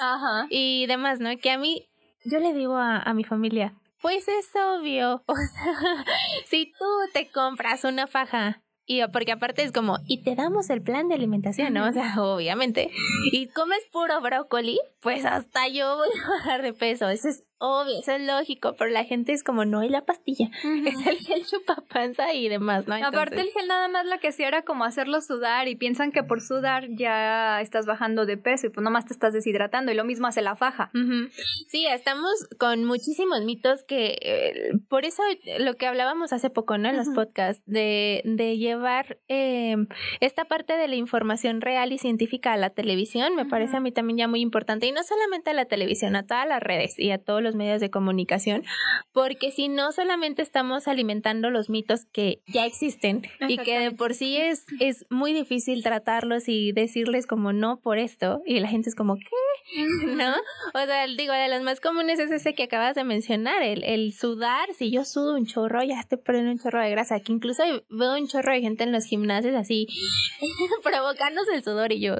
y 0.49 0.85
demás, 0.87 1.19
¿no? 1.19 1.37
Que 1.37 1.51
a 1.51 1.57
mí, 1.57 1.87
yo 2.23 2.39
le 2.39 2.53
digo 2.53 2.75
a, 2.75 2.99
a 2.99 3.13
mi 3.13 3.23
familia, 3.23 3.73
pues 4.01 4.27
es 4.27 4.49
obvio. 4.55 5.23
O 5.27 5.35
sea, 5.35 6.05
si 6.45 6.71
tú 6.77 6.85
te 7.13 7.29
compras 7.31 7.83
una 7.83 8.07
faja 8.07 8.61
y 8.87 9.01
porque 9.07 9.31
aparte 9.31 9.63
es 9.63 9.71
como, 9.71 9.97
y 10.05 10.21
te 10.21 10.35
damos 10.35 10.69
el 10.69 10.81
plan 10.81 11.07
de 11.07 11.15
alimentación, 11.15 11.73
¿no? 11.73 11.89
O 11.89 11.91
sea, 11.91 12.21
obviamente. 12.21 12.91
Y 13.31 13.47
comes 13.47 13.79
puro 13.91 14.21
brócoli, 14.21 14.79
pues 15.01 15.25
hasta 15.25 15.67
yo 15.67 15.97
voy 15.97 16.09
a 16.23 16.29
bajar 16.29 16.61
de 16.61 16.73
peso. 16.73 17.09
Eso 17.09 17.29
es 17.29 17.43
obvio, 17.57 17.99
eso 17.99 18.11
es 18.11 18.25
lógico, 18.25 18.75
pero 18.77 18.91
la 18.91 19.03
gente 19.03 19.31
es 19.31 19.43
como, 19.43 19.65
no, 19.65 19.79
hay 19.79 19.89
la 19.89 20.05
pastilla, 20.05 20.49
es 20.63 21.07
el 21.07 21.17
gel 21.17 21.45
chupapanza 21.45 22.33
y 22.33 22.49
demás, 22.49 22.87
¿no? 22.87 22.95
Aparte 22.95 23.41
el 23.41 23.49
gel 23.49 23.67
nada 23.67 23.87
más 23.87 24.05
lo 24.05 24.19
que 24.19 24.29
hacía 24.29 24.47
era 24.47 24.63
como 24.63 24.83
hacerlo 24.83 25.21
sudar 25.21 25.67
y 25.67 25.75
piensan 25.75 26.11
que 26.11 26.23
por 26.23 26.41
sudar 26.41 26.87
ya 26.89 27.61
estás 27.61 27.85
bajando 27.85 28.25
de 28.25 28.37
peso 28.37 28.67
y 28.67 28.69
pues 28.69 28.83
nomás 28.83 29.05
te 29.05 29.13
estás 29.13 29.33
deshidratando 29.33 29.91
y 29.91 29.95
lo 29.95 30.03
mismo 30.03 30.27
hace 30.27 30.41
la 30.41 30.55
faja. 30.55 30.91
Sí, 31.67 31.85
estamos 31.85 32.31
con 32.59 32.83
muchísimos 32.85 33.43
mitos 33.43 33.83
que, 33.83 34.17
eh, 34.21 34.71
por 34.89 35.05
eso 35.05 35.23
lo 35.59 35.75
que 35.75 35.87
hablábamos 35.87 36.33
hace 36.33 36.49
poco, 36.49 36.77
¿no? 36.77 36.89
En 36.89 36.97
los 36.97 37.09
podcasts, 37.09 37.63
de, 37.65 38.21
de 38.25 38.57
llevar 38.57 39.19
em, 39.27 39.87
esta 40.19 40.45
parte 40.45 40.77
de 40.77 40.87
la 40.87 40.95
información 40.95 41.61
real 41.61 41.91
y 41.91 41.97
científica 41.97 42.53
a 42.53 42.57
la 42.57 42.69
televisión, 42.69 43.35
me 43.35 43.45
parece 43.45 43.77
a 43.77 43.79
mí 43.79 43.91
también 43.91 44.17
ya 44.17 44.27
muy 44.27 44.41
importante 44.41 44.85
y 44.87 44.91
no 44.91 45.03
solamente 45.03 45.51
a 45.51 45.53
la 45.53 45.65
televisión, 45.65 46.15
a 46.15 46.25
todas 46.25 46.47
las 46.47 46.61
redes 46.61 46.99
y 46.99 47.11
a 47.11 47.17
todos 47.17 47.41
los 47.41 47.54
medios 47.55 47.81
de 47.81 47.89
comunicación, 47.89 48.63
porque 49.11 49.51
si 49.51 49.67
no 49.67 49.91
solamente 49.91 50.41
estamos 50.41 50.87
alimentando 50.87 51.49
los 51.49 51.69
mitos 51.69 52.05
que 52.11 52.41
ya 52.47 52.65
existen 52.65 53.23
y 53.47 53.57
que 53.57 53.79
de 53.79 53.91
por 53.91 54.13
sí 54.13 54.37
es, 54.37 54.65
es 54.79 55.05
muy 55.09 55.33
difícil 55.33 55.83
tratarlos 55.83 56.47
y 56.47 56.71
decirles 56.71 57.27
como 57.27 57.53
no 57.53 57.79
por 57.79 57.97
esto, 57.97 58.41
y 58.45 58.59
la 58.59 58.67
gente 58.67 58.89
es 58.89 58.95
como, 58.95 59.15
¿qué? 59.15 60.05
¿No? 60.05 60.33
O 60.73 60.85
sea, 60.85 61.07
digo, 61.07 61.33
de 61.33 61.49
los 61.49 61.61
más 61.61 61.79
comunes 61.79 62.19
es 62.19 62.31
ese 62.31 62.53
que 62.53 62.63
acabas 62.63 62.95
de 62.95 63.03
mencionar, 63.03 63.63
el, 63.63 63.83
el 63.83 64.13
sudar, 64.13 64.69
si 64.73 64.91
yo 64.91 65.05
sudo 65.05 65.35
un 65.35 65.45
chorro, 65.45 65.83
ya 65.83 65.99
estoy 65.99 66.19
perdiendo 66.19 66.51
un 66.51 66.59
chorro 66.59 66.81
de 66.81 66.89
grasa, 66.91 67.19
que 67.19 67.31
incluso 67.31 67.63
veo 67.89 68.13
un 68.15 68.27
chorro 68.27 68.51
de 68.53 68.61
gente 68.61 68.83
en 68.83 68.91
los 68.91 69.05
gimnasios 69.05 69.55
así, 69.55 69.87
provocándose 70.83 71.55
el 71.55 71.63
sudor 71.63 71.91
y 71.91 72.01
yo, 72.01 72.15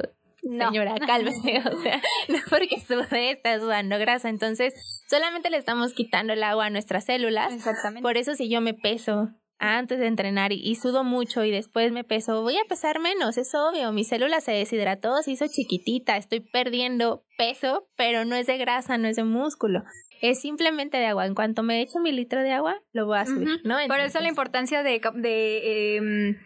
señora, 0.49 0.95
cálmese, 1.07 1.59
o 1.59 1.81
sea, 1.81 2.01
no 2.29 2.37
porque 2.49 2.79
sude, 2.79 3.31
está 3.31 3.59
sudando 3.59 3.97
grasa, 3.97 4.29
entonces 4.29 4.73
solamente 5.09 5.49
le 5.49 5.57
estamos 5.57 5.93
quitando 5.93 6.33
el 6.33 6.43
agua 6.43 6.65
a 6.65 6.69
nuestras 6.69 7.05
células. 7.05 7.53
Exactamente. 7.53 8.01
Por 8.01 8.17
eso 8.17 8.35
si 8.35 8.49
yo 8.49 8.61
me 8.61 8.73
peso 8.73 9.29
antes 9.57 9.99
de 9.99 10.07
entrenar 10.07 10.51
y, 10.51 10.75
sudo 10.75 11.03
mucho 11.03 11.43
y 11.43 11.51
después 11.51 11.91
me 11.91 12.03
peso, 12.03 12.41
voy 12.41 12.57
a 12.57 12.67
pesar 12.67 12.99
menos, 12.99 13.37
es 13.37 13.53
obvio, 13.55 13.91
mi 13.91 14.03
célula 14.03 14.41
se 14.41 14.51
deshidrató, 14.51 15.21
se 15.21 15.31
hizo 15.31 15.45
chiquitita, 15.47 16.17
estoy 16.17 16.41
perdiendo 16.41 17.23
peso, 17.37 17.87
pero 17.95 18.25
no 18.25 18.35
es 18.35 18.47
de 18.47 18.57
grasa, 18.57 18.97
no 18.97 19.07
es 19.07 19.15
de 19.15 19.23
músculo. 19.23 19.83
Es 20.21 20.41
simplemente 20.41 20.97
de 20.97 21.05
agua. 21.07 21.25
En 21.25 21.35
cuanto 21.35 21.63
me 21.63 21.81
echo 21.81 21.99
mi 21.99 22.11
litro 22.11 22.41
de 22.41 22.51
agua, 22.51 22.81
lo 22.93 23.05
voy 23.05 23.17
a 23.17 23.25
subir, 23.25 23.61
¿no? 23.63 23.77
Por 23.87 23.99
eso 23.99 24.19
la 24.19 24.29
importancia 24.29 24.83
de, 24.83 25.01
de 25.15 25.97
em, 25.97 26.37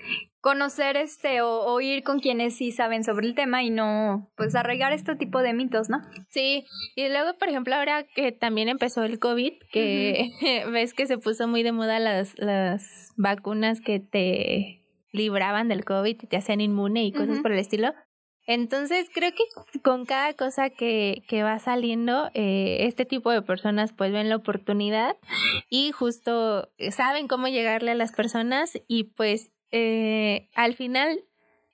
conocer 0.42 0.96
este 0.98 1.42
o, 1.42 1.82
ir 1.82 2.04
con 2.04 2.20
quienes 2.20 2.56
sí 2.56 2.72
saben 2.72 3.04
sobre 3.04 3.28
el 3.28 3.36
tema 3.36 3.64
y 3.64 3.70
no 3.70 4.32
pues 4.36 4.56
arraigar 4.56 4.94
este 4.94 5.16
tipo 5.16 5.42
de 5.42 5.54
mitos, 5.54 5.90
¿no? 5.90 6.00
Sí, 6.30 6.66
y 6.96 7.10
luego 7.10 7.38
por 7.38 7.50
ejemplo 7.50 7.76
ahora 7.76 8.04
que 8.04 8.32
también 8.32 8.70
empezó 8.70 9.04
el 9.04 9.20
COVID, 9.20 9.54
que 9.72 10.30
ves 10.72 10.94
que 10.94 11.08
se 11.08 11.18
puso 11.18 11.48
muy 11.48 11.64
de 11.64 11.72
moda 11.72 12.00
las, 12.00 12.38
las 12.38 13.12
vacunas 13.18 13.82
que 13.82 14.00
te 14.00 14.86
libraban 15.12 15.68
del 15.68 15.86
COVID 15.86 16.18
y 16.22 16.28
te 16.28 16.38
hacían 16.38 16.62
inmune 16.62 17.04
y 17.04 17.12
cosas 17.12 17.40
por 17.40 17.52
el 17.52 17.60
estilo. 17.60 17.94
Entonces, 18.52 19.12
creo 19.14 19.32
que 19.32 19.80
con 19.82 20.06
cada 20.06 20.34
cosa 20.34 20.72
que, 20.72 21.22
que 21.28 21.44
va 21.44 21.60
saliendo, 21.60 22.32
eh, 22.34 22.78
este 22.88 23.06
tipo 23.06 23.30
de 23.30 23.44
personas 23.44 23.94
pues 23.94 24.12
ven 24.12 24.28
la 24.28 24.38
oportunidad 24.38 25.16
y 25.70 25.92
justo 25.92 26.68
saben 26.90 27.28
cómo 27.28 27.48
llegarle 27.48 27.92
a 27.92 27.96
las 27.96 28.12
personas 28.12 28.72
y 28.88 29.04
pues 29.04 29.52
eh, 29.70 30.50
al 30.56 30.74
final 30.74 31.24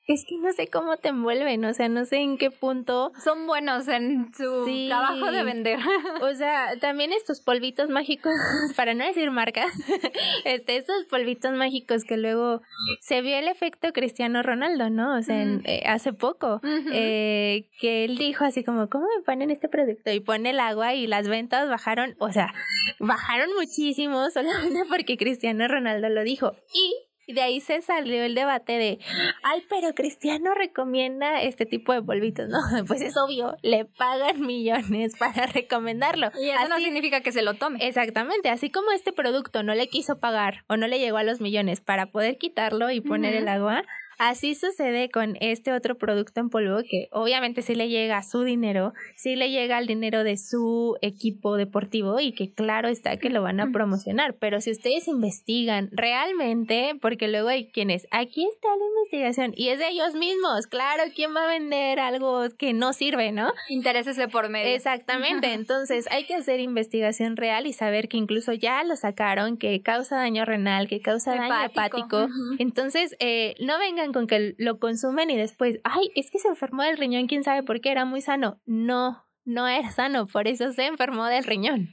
es 0.08 0.24
que 0.26 0.38
no 0.38 0.54
sé 0.54 0.68
cómo 0.68 0.98
te 0.98 1.10
envuelven, 1.10 1.66
o 1.66 1.74
sea, 1.74 1.90
no 1.90 2.06
sé 2.06 2.18
en 2.18 2.38
qué 2.38 2.52
punto. 2.52 3.12
Son 3.24 3.48
buenos 3.48 3.88
en 3.88 4.32
su 4.34 4.66
trabajo 4.88 5.32
de 5.32 5.44
vender. 5.44 5.80
O 6.22 6.34
sea, 6.34 6.78
también 6.80 7.12
estos 7.12 7.42
polvitos 7.42 7.90
mágicos, 7.90 8.34
para 8.76 8.94
no 8.94 9.06
decir 9.06 9.32
marcas, 9.32 9.72
este, 10.46 10.78
estos 10.78 11.06
polvitos 11.06 11.54
mágicos 11.54 12.04
que 12.04 12.18
luego 12.18 12.62
se 13.02 13.22
vio 13.22 13.38
el 13.38 13.48
efecto 13.48 13.92
Cristiano 13.94 14.44
Ronaldo, 14.44 14.90
¿no? 14.90 15.18
O 15.18 15.22
sea, 15.22 15.44
eh, 15.44 15.84
hace 15.86 16.14
poco, 16.14 16.62
eh, 16.92 17.70
que 17.80 18.06
él 18.06 18.18
dijo 18.18 18.46
así 18.46 18.64
como, 18.64 18.90
¿cómo 18.90 19.06
me 19.06 19.24
ponen 19.24 19.52
este 19.52 19.68
producto? 19.68 20.12
Y 20.12 20.20
pone 20.20 20.52
el 20.52 20.60
agua 20.60 20.94
y 20.94 21.08
las 21.08 21.28
ventas 21.28 21.70
bajaron, 21.70 22.16
o 22.20 22.32
sea, 22.32 22.54
bajaron 23.00 23.50
muchísimo 23.56 24.30
solamente 24.30 24.84
porque 24.90 25.18
Cristiano 25.18 25.68
Ronaldo 25.68 26.10
lo 26.10 26.24
dijo. 26.24 26.54
Y 26.74 26.94
y 27.28 27.34
de 27.34 27.42
ahí 27.42 27.60
se 27.60 27.82
salió 27.82 28.24
el 28.24 28.36
debate 28.36 28.74
de, 28.74 29.00
ay, 29.44 29.64
pero 29.70 29.94
Cristiano 29.94 30.54
recomienda 30.54 31.42
este 31.42 31.66
tipo 31.66 31.94
de 31.94 32.02
polvitos, 32.02 32.48
¿no? 32.50 32.60
Pues 32.88 33.02
es 33.02 33.18
obvio, 33.18 33.58
le 33.62 33.86
pagan 33.86 34.42
millones 34.42 35.16
para 35.18 35.46
recomendarlo. 35.48 36.32
Y 36.40 36.50
eso 36.50 36.68
no 36.68 36.78
significa 36.78 37.22
que 37.22 37.32
se 37.32 37.42
lo 37.42 37.56
tome. 37.56 37.80
Exactamente, 37.82 38.50
así 38.50 38.70
como 38.70 38.92
este 38.92 39.12
producto 39.12 39.64
no 39.64 39.74
le 39.74 39.88
quiso 39.88 40.20
pagar 40.20 40.64
o 40.68 40.78
no 40.78 40.88
le 40.88 41.00
llegó 41.00 41.18
a 41.18 41.24
los 41.24 41.42
millones 41.42 41.82
para 41.82 42.08
poder 42.08 42.38
quitarlo 42.38 42.92
y 42.92 43.02
poner 43.02 43.36
el 43.36 43.48
agua, 43.48 43.84
Así 44.18 44.56
sucede 44.56 45.10
con 45.10 45.36
este 45.42 45.74
otro 45.74 45.98
producto 45.98 46.40
en 46.40 46.50
polvo 46.50 46.78
que 46.90 47.08
obviamente 47.12 47.62
sí 47.62 47.76
le 47.76 47.90
llega 47.90 48.24
su 48.24 48.44
dinero, 48.44 48.94
sí 49.16 49.36
le 49.36 49.52
llega 49.52 49.78
el 49.78 49.88
dinero 49.88 50.24
de 50.24 50.38
su 50.38 50.98
equipo 51.02 51.58
deportivo 51.58 52.20
y 52.20 52.32
que 52.32 52.54
claro 52.54 52.88
está 52.88 53.18
que 53.18 53.30
lo 53.30 53.42
van 53.42 53.60
a 53.60 53.72
promocionar, 53.72 54.36
pero 54.40 54.62
si 54.62 54.72
ustedes 54.72 55.08
investigan 55.08 55.90
realmente, 55.92 56.94
porque 57.02 57.28
luego 57.28 57.50
hay 57.50 57.70
quienes, 57.72 58.08
aquí 58.12 58.46
está 58.46 58.70
la 58.70 58.86
investigación 58.86 59.54
y 59.56 59.70
es 59.70 59.80
de 59.80 59.90
ellos 59.90 60.14
mismos, 60.14 60.68
claro, 60.68 61.04
¿quién 61.14 61.36
va 61.36 61.46
a 61.46 61.48
vender 61.48 62.00
algo 62.00 62.44
que 62.58 62.74
no 62.74 62.94
sirve, 62.94 63.32
no? 63.32 63.52
Intereses 63.70 64.16
de 64.16 64.28
por 64.28 64.50
medio. 64.50 64.74
Exactamente, 64.74 65.54
entonces 65.54 66.08
hay 66.12 66.26
que 66.26 66.36
hacer 66.36 66.60
investigación 66.60 67.36
real 67.36 67.68
y 67.68 67.74
saber 67.74 68.08
que 68.08 68.18
incluso 68.18 68.54
ya 68.54 68.84
lo 68.84 68.96
sacaron, 68.96 69.58
que 69.58 69.82
causa 69.82 70.16
daño 70.18 70.46
renal, 70.46 70.88
que 70.88 71.02
causa 71.02 71.36
daño 71.36 71.66
hepático, 71.66 72.28
entonces 72.60 73.16
eh, 73.20 73.56
no 73.60 73.78
vengan 73.78 74.05
con 74.14 74.28
que 74.28 74.56
lo 74.58 74.80
consumen 74.80 75.30
y 75.30 75.38
después, 75.38 75.80
ay, 75.84 76.12
es 76.16 76.32
que 76.32 76.40
se 76.40 76.48
enfermó 76.48 76.84
del 76.84 76.98
riñón, 76.98 77.28
quién 77.28 77.44
sabe 77.44 77.64
por 77.64 77.82
qué, 77.82 77.92
era 77.92 78.06
muy 78.06 78.22
sano. 78.22 78.60
No, 78.66 79.26
no 79.44 79.68
era 79.68 79.92
sano, 79.92 80.28
por 80.28 80.48
eso 80.48 80.72
se 80.72 80.86
enfermó 80.86 81.26
del 81.26 81.44
riñón. 81.44 81.90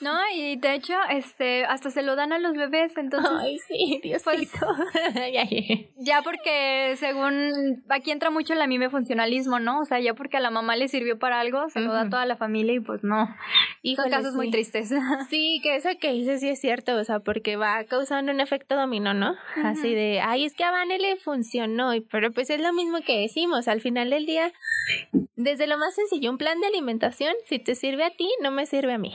No, 0.00 0.16
y 0.34 0.56
de 0.56 0.74
hecho, 0.74 0.94
este, 1.10 1.64
hasta 1.64 1.90
se 1.90 2.02
lo 2.02 2.16
dan 2.16 2.32
a 2.32 2.38
los 2.38 2.54
bebés, 2.54 2.96
entonces. 2.96 3.30
Ay, 3.38 3.58
sí, 3.58 4.00
pues, 4.24 4.50
ya 5.98 6.22
porque 6.22 6.94
según 6.98 7.84
aquí 7.88 8.10
entra 8.10 8.30
mucho 8.30 8.54
el 8.54 8.62
anime 8.62 8.90
funcionalismo, 8.90 9.58
¿no? 9.58 9.80
O 9.80 9.84
sea, 9.84 10.00
ya 10.00 10.14
porque 10.14 10.38
a 10.38 10.40
la 10.40 10.50
mamá 10.50 10.76
le 10.76 10.88
sirvió 10.88 11.18
para 11.18 11.40
algo, 11.40 11.68
se 11.68 11.80
lo 11.80 11.92
da 11.92 12.02
a 12.02 12.10
toda 12.10 12.26
la 12.26 12.36
familia 12.36 12.74
y 12.74 12.80
pues 12.80 13.04
no. 13.04 13.28
y 13.82 13.96
Son 13.96 14.10
casos 14.10 14.34
muy 14.34 14.50
tristes. 14.50 14.90
Sí, 15.28 15.60
que 15.62 15.76
eso 15.76 15.88
que 16.00 16.12
dices 16.12 16.40
sí 16.40 16.48
es 16.48 16.60
cierto, 16.60 16.96
o 16.96 17.04
sea, 17.04 17.20
porque 17.20 17.56
va 17.56 17.84
causando 17.84 18.32
un 18.32 18.40
efecto 18.40 18.74
dominó, 18.76 19.14
¿no? 19.14 19.36
Así 19.62 19.94
de, 19.94 20.20
ay, 20.20 20.44
es 20.44 20.54
que 20.54 20.64
a 20.64 20.70
Vane 20.70 20.98
le 20.98 21.16
funcionó, 21.16 21.92
pero 22.10 22.32
pues 22.32 22.50
es 22.50 22.60
lo 22.60 22.72
mismo 22.72 23.00
que 23.02 23.20
decimos, 23.20 23.68
al 23.68 23.80
final 23.80 24.10
del 24.10 24.26
día, 24.26 24.52
desde 25.42 25.66
lo 25.66 25.78
más 25.78 25.94
sencillo, 25.94 26.30
un 26.30 26.38
plan 26.38 26.60
de 26.60 26.66
alimentación, 26.66 27.34
si 27.46 27.58
te 27.58 27.74
sirve 27.74 28.04
a 28.04 28.10
ti, 28.10 28.28
no 28.42 28.50
me 28.50 28.66
sirve 28.66 28.92
a 28.92 28.98
mí. 28.98 29.14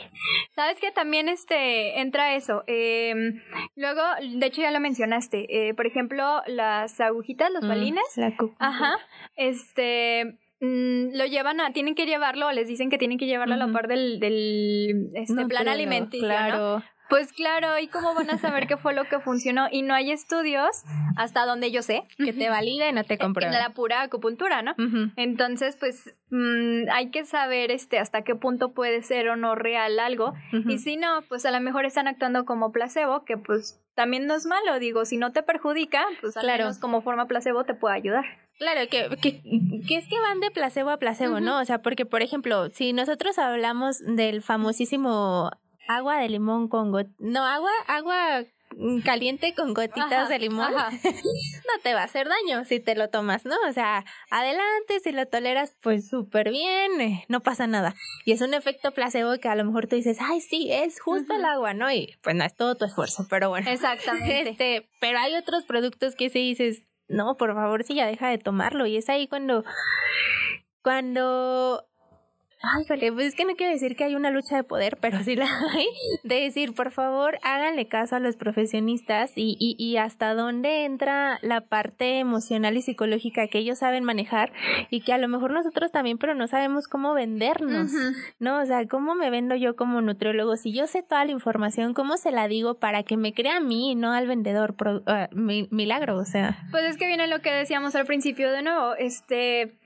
Sabes 0.55 0.79
que 0.79 0.91
también 0.91 1.29
este 1.29 1.99
entra 1.99 2.35
eso. 2.35 2.63
Em, 2.67 3.41
luego, 3.75 4.01
de 4.21 4.45
hecho 4.45 4.61
ya 4.61 4.71
lo 4.71 4.79
mencionaste. 4.79 5.69
Eh, 5.69 5.73
por 5.73 5.87
ejemplo, 5.87 6.41
las 6.47 6.99
agujitas, 6.99 7.51
los 7.51 7.63
mm, 7.63 7.67
balines. 7.67 8.03
La 8.17 8.33
Ajá. 8.59 8.97
Este 9.35 10.37
mm, 10.61 11.15
lo 11.15 11.25
llevan 11.25 11.59
a, 11.59 11.73
tienen 11.73 11.95
que 11.95 12.05
llevarlo, 12.05 12.51
les 12.51 12.67
dicen 12.67 12.89
que 12.89 12.97
tienen 12.97 13.17
que 13.17 13.25
llevarlo 13.25 13.55
a 13.55 13.57
la 13.57 13.71
par 13.71 13.87
del, 13.87 14.19
del 14.19 15.11
este, 15.13 15.45
plan 15.45 15.67
alimenticio. 15.67 16.27
Claro. 16.27 16.83
Pues 17.09 17.31
claro, 17.33 17.77
¿y 17.79 17.87
cómo 17.87 18.13
van 18.15 18.29
a 18.31 18.37
saber 18.37 18.67
qué 18.67 18.77
fue 18.77 18.93
lo 18.93 19.05
que 19.05 19.19
funcionó? 19.19 19.67
Y 19.71 19.83
no 19.83 19.93
hay 19.93 20.11
estudios, 20.11 20.83
hasta 21.15 21.45
donde 21.45 21.71
yo 21.71 21.81
sé, 21.81 22.03
que 22.17 22.33
te 22.33 22.49
validen 22.49 22.97
o 22.97 23.03
te 23.03 23.17
comprueben. 23.17 23.53
En 23.53 23.59
la 23.59 23.69
pura 23.69 24.01
acupuntura, 24.01 24.61
¿no? 24.61 24.73
Entonces, 25.15 25.75
pues 25.79 26.13
mm, 26.31 26.89
hay 26.91 27.11
que 27.11 27.25
saber 27.25 27.71
este 27.71 27.99
hasta 27.99 28.23
qué 28.23 28.35
punto 28.35 28.73
puede 28.73 29.03
ser 29.03 29.29
o 29.29 29.35
no 29.35 29.55
real 29.55 29.99
algo. 29.99 30.33
Y 30.67 30.79
si 30.79 30.97
no, 30.97 31.21
pues 31.29 31.45
a 31.45 31.51
lo 31.51 31.59
mejor 31.61 31.85
están 31.85 32.07
actuando 32.07 32.45
como 32.45 32.71
placebo, 32.71 33.23
que 33.23 33.37
pues 33.37 33.79
también 33.93 34.25
no 34.25 34.35
es 34.35 34.45
malo, 34.45 34.79
digo, 34.79 35.05
si 35.05 35.17
no 35.17 35.31
te 35.31 35.43
perjudica, 35.43 36.05
pues 36.21 36.35
al 36.37 36.43
claro. 36.43 36.63
menos 36.63 36.79
como 36.79 37.01
forma 37.01 37.27
placebo 37.27 37.63
te 37.63 37.75
puede 37.75 37.95
ayudar. 37.95 38.25
Claro, 38.57 38.81
que, 38.89 39.09
que, 39.21 39.41
que, 39.85 39.97
es 39.97 40.07
que 40.07 40.19
van 40.19 40.39
de 40.39 40.49
placebo 40.49 40.89
a 40.89 40.97
placebo, 40.97 41.41
¿no? 41.41 41.59
O 41.59 41.65
sea, 41.65 41.81
porque, 41.81 42.05
por 42.05 42.21
ejemplo, 42.21 42.69
si 42.69 42.93
nosotros 42.93 43.37
hablamos 43.37 43.99
del 43.99 44.41
famosísimo 44.41 45.51
agua 45.87 46.17
de 46.17 46.29
limón 46.29 46.67
con 46.67 46.91
got 46.91 47.07
no 47.19 47.45
agua 47.45 47.71
agua 47.87 48.45
caliente 49.03 49.53
con 49.53 49.73
gotitas 49.73 50.29
de 50.29 50.39
limón 50.39 50.71
no 50.73 51.81
te 51.81 51.93
va 51.93 52.01
a 52.01 52.05
hacer 52.05 52.27
daño 52.27 52.65
si 52.65 52.79
te 52.79 52.95
lo 52.95 53.09
tomas, 53.09 53.45
¿no? 53.45 53.55
O 53.67 53.73
sea, 53.73 54.05
adelante, 54.29 54.99
si 55.01 55.11
lo 55.11 55.25
toleras, 55.27 55.75
pues 55.81 56.09
súper 56.09 56.49
bien, 56.49 56.99
eh, 56.99 57.25
no 57.27 57.41
pasa 57.41 57.67
nada. 57.67 57.95
Y 58.25 58.31
es 58.33 58.41
un 58.41 58.53
efecto 58.53 58.91
placebo 58.91 59.37
que 59.39 59.47
a 59.47 59.55
lo 59.55 59.65
mejor 59.65 59.87
tú 59.87 59.95
dices, 59.95 60.17
ay, 60.19 60.41
sí, 60.41 60.71
es 60.71 60.99
justo 60.99 61.35
el 61.35 61.45
agua, 61.45 61.73
¿no? 61.73 61.91
Y 61.91 62.17
pues 62.21 62.35
no 62.35 62.43
es 62.43 62.55
todo 62.55 62.75
tu 62.75 62.85
esfuerzo, 62.85 63.27
pero 63.29 63.49
bueno. 63.49 63.69
Exactamente. 63.69 64.25
Este, 64.55 64.89
pero 64.99 65.19
hay 65.19 65.35
otros 65.35 65.63
productos 65.63 66.15
que 66.15 66.29
sí 66.29 66.39
dices, 66.39 66.83
no, 67.07 67.35
por 67.35 67.53
favor, 67.53 67.83
sí, 67.83 67.95
ya 67.95 68.07
deja 68.07 68.29
de 68.29 68.37
tomarlo. 68.37 68.85
Y 68.85 68.97
es 68.97 69.09
ahí 69.09 69.27
cuando, 69.27 69.63
cuando 70.81 71.85
Ay, 72.73 72.83
vale, 72.89 73.11
pues 73.11 73.27
es 73.27 73.35
que 73.35 73.45
no 73.45 73.55
quiero 73.55 73.71
decir 73.71 73.95
que 73.95 74.03
hay 74.03 74.15
una 74.15 74.31
lucha 74.31 74.55
de 74.55 74.63
poder, 74.63 74.97
pero 74.99 75.23
sí 75.23 75.35
la 75.35 75.45
hay. 75.73 75.87
De 76.23 76.41
decir, 76.41 76.73
por 76.73 76.91
favor, 76.91 77.37
háganle 77.43 77.87
caso 77.87 78.15
a 78.15 78.19
los 78.19 78.35
profesionistas 78.35 79.31
y, 79.35 79.55
y, 79.59 79.75
y 79.77 79.97
hasta 79.97 80.33
dónde 80.33 80.85
entra 80.85 81.39
la 81.41 81.61
parte 81.61 82.19
emocional 82.19 82.77
y 82.77 82.81
psicológica 82.81 83.47
que 83.47 83.59
ellos 83.59 83.79
saben 83.79 84.03
manejar 84.03 84.51
y 84.89 85.01
que 85.01 85.13
a 85.13 85.17
lo 85.17 85.27
mejor 85.27 85.51
nosotros 85.51 85.91
también, 85.91 86.17
pero 86.17 86.33
no 86.33 86.47
sabemos 86.47 86.87
cómo 86.87 87.13
vendernos, 87.13 87.91
¿no? 88.39 88.59
O 88.61 88.65
sea, 88.65 88.87
¿cómo 88.87 89.15
me 89.15 89.29
vendo 89.29 89.55
yo 89.55 89.75
como 89.75 90.01
nutriólogo? 90.01 90.57
Si 90.57 90.73
yo 90.73 90.87
sé 90.87 91.03
toda 91.03 91.25
la 91.25 91.31
información, 91.31 91.93
¿cómo 91.93 92.17
se 92.17 92.31
la 92.31 92.47
digo 92.47 92.75
para 92.75 93.03
que 93.03 93.17
me 93.17 93.33
crea 93.33 93.57
a 93.57 93.61
mí 93.61 93.91
y 93.91 93.95
no 93.95 94.11
al 94.11 94.27
vendedor? 94.27 94.75
Ah, 95.05 95.29
milagro, 95.33 96.17
o 96.17 96.25
sea. 96.25 96.57
Pues 96.71 96.83
es 96.85 96.97
que 96.97 97.07
viene 97.07 97.27
lo 97.27 97.39
que 97.41 97.51
decíamos 97.51 97.95
al 97.95 98.05
principio 98.05 98.51
de 98.51 98.61
nuevo, 98.61 98.95
este 98.95 99.77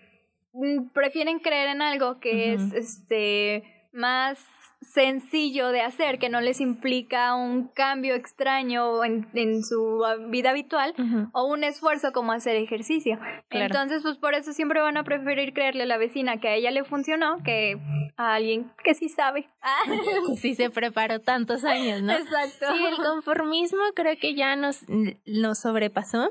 prefieren 0.93 1.39
creer 1.39 1.69
en 1.69 1.81
algo 1.81 2.19
que 2.19 2.53
es 2.53 2.73
este 2.73 3.63
más 3.91 4.39
sencillo 4.81 5.69
de 5.69 5.81
hacer, 5.81 6.19
que 6.19 6.29
no 6.29 6.39
les 6.39 6.61
implica 6.61 7.35
un 7.35 7.67
cambio 7.67 8.15
extraño 8.15 9.03
en, 9.03 9.27
en 9.33 9.63
su 9.63 10.03
vida 10.29 10.51
habitual 10.51 10.93
o 11.33 11.45
un 11.45 11.63
esfuerzo 11.63 12.11
como 12.13 12.31
hacer 12.31 12.55
ejercicio. 12.55 13.19
Entonces, 13.49 14.01
pues 14.03 14.17
por 14.17 14.33
eso 14.33 14.53
siempre 14.53 14.79
van 14.79 14.97
a 14.97 15.03
preferir 15.03 15.53
creerle 15.53 15.83
a 15.83 15.85
la 15.85 15.97
vecina 15.97 16.37
que 16.37 16.47
a 16.47 16.55
ella 16.55 16.71
le 16.71 16.83
funcionó 16.85 17.37
que 17.43 17.77
a 18.15 18.35
alguien 18.35 18.71
que 18.83 18.93
sí 18.93 19.09
sabe. 19.09 19.47
sí 20.37 20.55
se 20.55 20.69
preparó 20.69 21.19
tantos 21.19 21.65
años, 21.65 22.01
¿no? 22.01 22.13
Exacto. 22.13 22.67
Sí, 22.73 22.85
el 22.85 22.95
conformismo 22.97 23.81
creo 23.95 24.15
que 24.17 24.33
ya 24.33 24.55
nos, 24.55 24.85
nos 25.25 25.59
sobrepasó. 25.59 26.29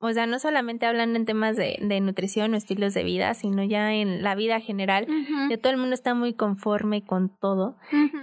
O 0.00 0.12
sea, 0.12 0.26
no 0.26 0.38
solamente 0.38 0.84
hablando 0.84 1.16
en 1.16 1.26
temas 1.26 1.56
de, 1.56 1.78
de 1.80 2.00
nutrición 2.00 2.54
o 2.54 2.56
estilos 2.56 2.92
de 2.92 3.04
vida, 3.04 3.34
sino 3.34 3.62
ya 3.62 3.92
en 3.92 4.22
la 4.22 4.34
vida 4.34 4.60
general, 4.60 5.06
que 5.48 5.58
todo 5.58 5.72
el 5.72 5.78
mundo 5.78 5.94
está 5.94 6.14
muy 6.14 6.34
conforme 6.34 7.04
con 7.04 7.28
todo. 7.28 7.76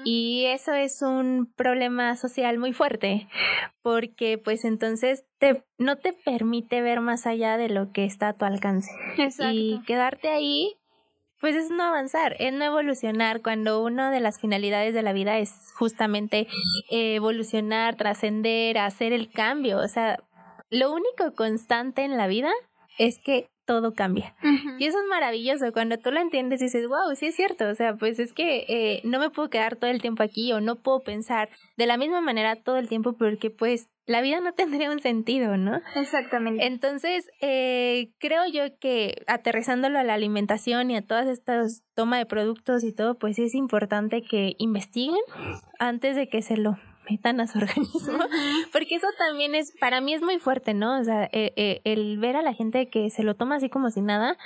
Y 0.04 0.46
eso 0.46 0.74
es 0.74 1.01
un 1.01 1.51
problema 1.56 2.16
social 2.16 2.58
muy 2.58 2.74
fuerte, 2.74 3.28
porque 3.82 4.38
pues 4.38 4.66
entonces 4.66 5.25
te, 5.38 5.63
no 5.78 5.98
te 5.98 6.13
permite 6.13 6.82
ver 6.82 7.01
más 7.01 7.28
allá 7.28 7.58
de 7.58 7.70
lo 7.70 7.92
que 7.92 8.06
está 8.06 8.30
a 8.30 8.34
tu 8.34 8.46
alcance. 8.46 8.92
Y 9.51 9.82
quedarte 9.86 10.30
ahí 10.30 10.80
pues 11.39 11.56
es 11.56 11.70
no 11.70 11.84
avanzar, 11.84 12.36
es 12.39 12.51
no 12.54 12.66
evolucionar, 12.66 13.42
cuando 13.42 13.82
una 13.82 14.12
de 14.12 14.20
las 14.20 14.39
finalidades 14.42 14.94
de 14.94 15.01
la 15.01 15.13
vida 15.13 15.38
es 15.38 15.72
justamente 15.74 16.48
evolucionar, 16.89 17.96
trascender, 17.96 18.78
hacer 18.78 19.13
el 19.13 19.32
cambio. 19.32 19.80
O 19.80 19.88
sea, 19.88 20.22
lo 20.70 20.92
único 20.92 21.34
constante 21.36 22.04
en 22.04 22.18
la 22.18 22.28
vida 22.28 22.51
es 22.98 23.20
que 23.20 23.50
todo 23.70 23.94
cambia. 23.94 24.34
Y 24.80 24.86
eso 24.86 24.98
es 24.98 25.06
maravilloso. 25.12 25.72
Cuando 25.72 26.00
tú 26.00 26.10
lo 26.10 26.20
entiendes, 26.20 26.60
dices, 26.60 26.88
wow, 26.88 27.16
sí 27.16 27.28
es 27.28 27.36
cierto. 27.36 27.68
O 27.68 27.76
sea, 27.76 27.94
pues 27.94 28.18
es 28.18 28.34
que 28.34 28.66
eh, 28.68 29.02
no 29.04 29.20
me 29.20 29.30
puedo 29.30 29.52
quedar 29.52 29.76
todo 29.76 29.92
el 29.92 30.02
tiempo 30.02 30.24
aquí 30.24 30.52
o 30.54 30.60
no 30.60 30.78
puedo 30.78 31.04
pensar 31.04 31.50
de 31.78 31.86
la 31.86 31.96
misma 31.96 32.20
manera 32.20 32.56
todo 32.56 32.78
el 32.78 32.90
tiempo 32.90 33.14
porque 33.14 33.52
pues 33.52 33.88
la 34.08 34.22
vida 34.22 34.40
no 34.40 34.54
tendría 34.56 34.90
un 34.90 35.02
sentido, 35.02 35.56
¿no? 35.56 35.82
Exactamente. 35.94 36.66
Entonces, 36.66 37.30
eh, 37.42 38.10
creo 38.18 38.48
yo 38.52 38.76
que 38.80 39.22
aterrizándolo 39.28 40.00
a 40.00 40.04
la 40.04 40.16
alimentación 40.16 40.90
y 40.90 40.98
a 40.98 41.06
todas 41.06 41.28
estas 41.28 41.84
toma 41.94 42.18
de 42.18 42.26
productos 42.26 42.84
y 42.84 42.92
todo, 42.92 43.20
pues 43.20 43.38
es 43.38 43.54
importante 43.54 44.24
que 44.24 44.56
investiguen 44.58 45.22
antes 45.78 46.16
de 46.16 46.28
que 46.28 46.42
se 46.42 46.58
lo 46.58 46.76
metan 47.10 47.39
a 47.39 47.48
su 47.48 47.58
organismo, 47.60 48.20
porque 48.72 48.96
eso 48.96 49.08
también 49.18 49.56
es, 49.56 49.74
para 49.80 50.01
mí 50.01 50.13
es 50.13 50.22
muy 50.22 50.39
fuerte, 50.39 50.74
¿no? 50.74 51.00
O 51.00 51.04
sea, 51.04 51.25
eh, 51.25 51.54
eh, 51.56 51.82
el 51.84 52.20
ver 52.20 52.36
a 52.36 52.42
la 52.42 52.54
gente 52.54 52.89
que 52.89 53.10
se 53.10 53.24
lo 53.24 53.36
toma 53.36 53.56
así 53.56 53.70
como 53.70 53.89
si 53.89 54.01
nada 54.01 54.38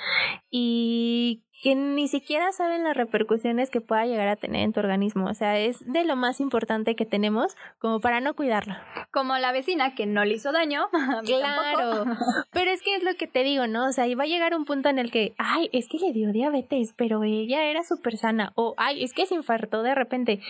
y 0.50 1.44
que 1.64 1.76
ni 1.76 2.10
siquiera 2.10 2.52
saben 2.52 2.84
las 2.84 2.98
repercusiones 2.98 3.70
que 3.70 3.80
pueda 3.80 4.06
llegar 4.06 4.28
a 4.28 4.36
tener 4.36 4.64
en 4.64 4.74
tu 4.74 4.82
organismo. 4.82 5.28
O 5.28 5.34
sea, 5.34 5.58
es 5.58 5.80
de 5.90 6.04
lo 6.04 6.18
más 6.18 6.42
importante 6.42 6.98
que 6.98 7.06
tenemos 7.06 7.56
como 7.80 8.02
para 8.02 8.20
no 8.20 8.34
cuidarlo. 8.34 8.76
Como 9.12 9.38
la 9.38 9.54
vecina 9.54 9.96
que 9.96 10.06
no 10.06 10.26
le 10.26 10.34
hizo 10.34 10.52
daño. 10.52 10.90
claro. 11.26 12.04
pero 12.52 12.70
es 12.70 12.82
que 12.82 12.96
es 12.96 13.04
lo 13.04 13.16
que 13.16 13.28
te 13.28 13.44
digo, 13.44 13.66
¿no? 13.68 13.88
O 13.88 13.94
sea, 13.94 14.08
iba 14.08 14.26
a 14.26 14.28
llegar 14.28 14.54
un 14.54 14.66
punto 14.66 14.90
en 14.90 15.00
el 15.00 15.10
que, 15.10 15.36
ay, 15.38 15.70
es 15.72 15.88
que 15.88 16.00
le 16.00 16.12
dio 16.12 16.34
diabetes, 16.34 16.94
pero 16.98 17.24
ella 17.24 17.64
era 17.64 17.84
súper 17.86 18.18
sana. 18.18 18.52
O, 18.56 18.74
ay, 18.76 19.02
es 19.02 19.14
que 19.14 19.26
se 19.26 19.36
infartó 19.36 19.84
de 19.84 19.96
repente. 19.96 20.42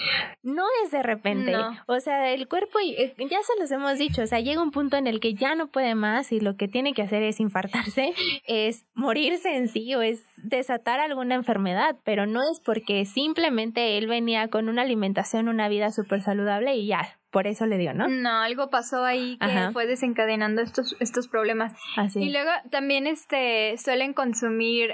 No 0.41 0.65
es 0.84 0.89
de 0.89 1.03
repente. 1.03 1.55
O 1.86 2.00
sea, 2.00 2.32
el 2.32 2.48
cuerpo, 2.48 2.79
eh, 2.79 3.13
ya 3.20 3.38
se 3.43 3.62
los 3.62 3.72
hemos 3.72 4.00
dicho, 4.00 4.24
o 4.24 4.27
sea, 4.27 4.39
llega 4.39 4.63
un 4.63 4.72
punto 4.72 4.98
en 4.98 5.05
el 5.05 5.20
que 5.20 5.36
ya 5.36 5.53
no 5.53 5.67
puede 5.67 5.93
más 5.93 6.32
y 6.32 6.39
lo 6.39 6.58
que 6.58 6.67
tiene 6.67 6.96
que 6.96 7.03
hacer 7.03 7.22
es 7.22 7.39
infartarse, 7.39 8.15
es 8.48 8.84
morirse 8.96 9.55
en 9.55 9.67
sí 9.67 9.93
o 9.93 10.01
es 10.01 10.24
desatar 10.38 11.02
alguna 11.03 11.36
enfermedad, 11.36 11.95
pero 12.03 12.25
no 12.25 12.41
es 12.41 12.60
porque 12.60 13.05
simplemente 13.05 13.98
él 13.98 14.07
venía 14.07 14.48
con 14.48 14.69
una 14.69 14.81
alimentación, 14.81 15.48
una 15.48 15.69
vida 15.69 15.91
súper 15.91 16.22
saludable 16.22 16.75
y 16.75 16.88
ya, 16.88 17.17
por 17.31 17.48
eso 17.48 17.65
le 17.65 17.77
dio, 17.77 17.93
¿no? 17.93 18.07
No, 18.07 18.41
algo 18.41 18.69
pasó 18.69 19.03
ahí 19.03 19.38
que 19.39 19.69
fue 19.72 19.88
desencadenando 19.88 20.62
estos, 20.62 20.95
estos 21.00 21.27
problemas. 21.27 21.74
Así. 21.98 22.22
Y 22.22 22.31
luego 22.31 22.51
también 22.69 23.07
este 23.07 23.75
suelen 23.77 24.13
consumir 24.13 24.91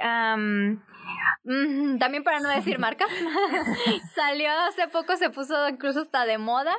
también 1.99 2.23
para 2.23 2.39
no 2.39 2.49
decir 2.49 2.79
marca, 2.79 3.05
salió 4.15 4.49
hace 4.67 4.87
poco, 4.87 5.15
se 5.17 5.29
puso 5.29 5.69
incluso 5.69 6.01
hasta 6.01 6.25
de 6.25 6.37
moda. 6.37 6.73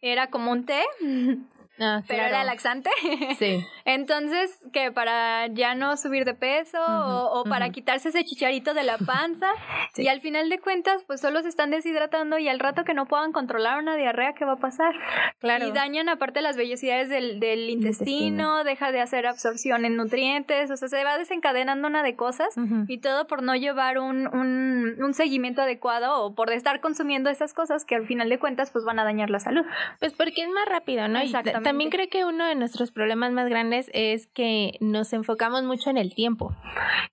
Era 0.00 0.28
como 0.28 0.52
un 0.52 0.64
té 0.64 0.82
Ah, 1.82 2.02
pero 2.06 2.22
era 2.22 2.44
laxante. 2.44 2.90
Sí. 3.38 3.66
Entonces, 3.84 4.56
que 4.72 4.92
para 4.92 5.48
ya 5.48 5.74
no 5.74 5.96
subir 5.96 6.24
de 6.24 6.34
peso 6.34 6.78
o, 6.80 7.44
para 7.44 7.70
quitarse 7.70 8.10
ese 8.10 8.24
chicharito 8.24 8.74
de 8.74 8.84
la 8.84 8.98
panza. 8.98 9.48
Y 9.94 10.08
al 10.08 10.20
final 10.20 10.48
de 10.48 10.58
cuentas, 10.58 11.04
pues 11.06 11.20
solo 11.20 11.42
se 11.42 11.48
están 11.48 11.70
deshidratando 11.70 12.38
y 12.38 12.48
al 12.48 12.58
rato 12.58 12.82
que 12.82 12.94
no 12.94 13.06
puedan 13.06 13.30
controlar 13.32 13.78
una 13.78 13.94
diarrea, 13.94 14.32
¿qué 14.32 14.44
va 14.44 14.52
a 14.52 14.56
pasar? 14.56 14.94
Claro. 15.38 15.68
Y 15.68 15.72
dañan 15.72 16.08
aparte 16.08 16.40
las 16.40 16.56
vellosidades 16.56 17.08
del, 17.10 17.40
del 17.40 17.68
intestino, 17.68 18.64
deja 18.64 18.90
de 18.90 19.00
hacer 19.00 19.26
absorción 19.26 19.84
en 19.84 19.96
nutrientes, 19.96 20.70
o 20.70 20.76
sea, 20.76 20.88
se 20.88 21.04
va 21.04 21.18
desencadenando 21.18 21.88
una 21.88 22.02
de 22.02 22.16
cosas 22.16 22.54
y 22.88 22.98
todo 22.98 23.26
por 23.26 23.42
no 23.42 23.54
llevar 23.54 23.98
un, 23.98 24.26
un, 24.28 24.96
un 24.98 25.14
seguimiento 25.14 25.62
adecuado 25.62 26.22
o 26.22 26.34
por 26.34 26.50
estar 26.52 26.80
consumiendo 26.80 27.28
esas 27.30 27.52
cosas 27.52 27.84
que 27.84 27.94
al 27.94 28.06
final 28.06 28.28
de 28.28 28.38
cuentas 28.38 28.70
pues 28.70 28.84
van 28.84 28.98
a 28.98 29.04
dañar 29.04 29.30
la 29.30 29.40
salud. 29.40 29.64
Pues 29.98 30.12
porque 30.12 30.42
es 30.42 30.48
más 30.48 30.66
rápido, 30.66 31.06
¿no? 31.08 31.18
Exactamente. 31.18 31.71
También 31.72 31.88
creo 31.88 32.06
que 32.10 32.26
uno 32.26 32.46
de 32.46 32.54
nuestros 32.54 32.90
problemas 32.90 33.32
más 33.32 33.48
grandes 33.48 33.90
es 33.94 34.26
que 34.26 34.76
nos 34.80 35.14
enfocamos 35.14 35.62
mucho 35.62 35.88
en 35.88 35.96
el 35.96 36.14
tiempo. 36.14 36.54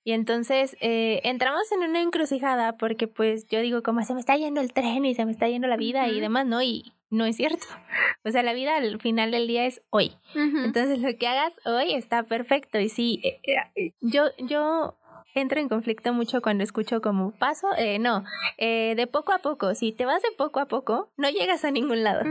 Y 0.03 0.11
entonces 0.11 0.75
eh, 0.81 1.21
entramos 1.23 1.71
en 1.71 1.89
una 1.89 2.01
encrucijada 2.01 2.75
porque 2.75 3.07
pues 3.07 3.47
yo 3.47 3.61
digo 3.61 3.83
como 3.83 4.03
se 4.03 4.13
me 4.13 4.19
está 4.19 4.35
yendo 4.35 4.59
el 4.59 4.73
tren 4.73 5.05
y 5.05 5.15
se 5.15 5.23
me 5.23 5.31
está 5.31 5.47
yendo 5.47 5.69
la 5.69 5.77
vida 5.77 6.09
y 6.09 6.19
demás, 6.19 6.45
¿no? 6.45 6.61
Y 6.61 6.91
no 7.09 7.23
es 7.23 7.37
cierto. 7.37 7.65
O 8.25 8.31
sea, 8.31 8.43
la 8.43 8.51
vida 8.51 8.75
al 8.75 8.99
final 8.99 9.31
del 9.31 9.47
día 9.47 9.65
es 9.65 9.81
hoy. 9.91 10.11
Entonces 10.35 10.99
lo 10.99 11.17
que 11.17 11.25
hagas 11.25 11.53
hoy 11.65 11.93
está 11.93 12.23
perfecto. 12.23 12.81
Y 12.81 12.89
sí, 12.89 13.21
eh, 13.23 13.39
eh, 13.77 13.93
yo, 14.01 14.25
yo 14.39 14.97
entro 15.33 15.59
en 15.59 15.69
conflicto 15.69 16.13
mucho 16.13 16.41
cuando 16.41 16.63
escucho 16.63 17.01
como 17.01 17.31
paso, 17.31 17.67
eh, 17.77 17.99
no, 17.99 18.23
eh, 18.57 18.93
de 18.95 19.07
poco 19.07 19.31
a 19.31 19.39
poco, 19.39 19.75
si 19.75 19.91
te 19.91 20.05
vas 20.05 20.21
de 20.21 20.31
poco 20.37 20.59
a 20.59 20.67
poco, 20.67 21.09
no 21.17 21.29
llegas 21.29 21.65
a 21.65 21.71
ningún 21.71 22.03
lado. 22.03 22.21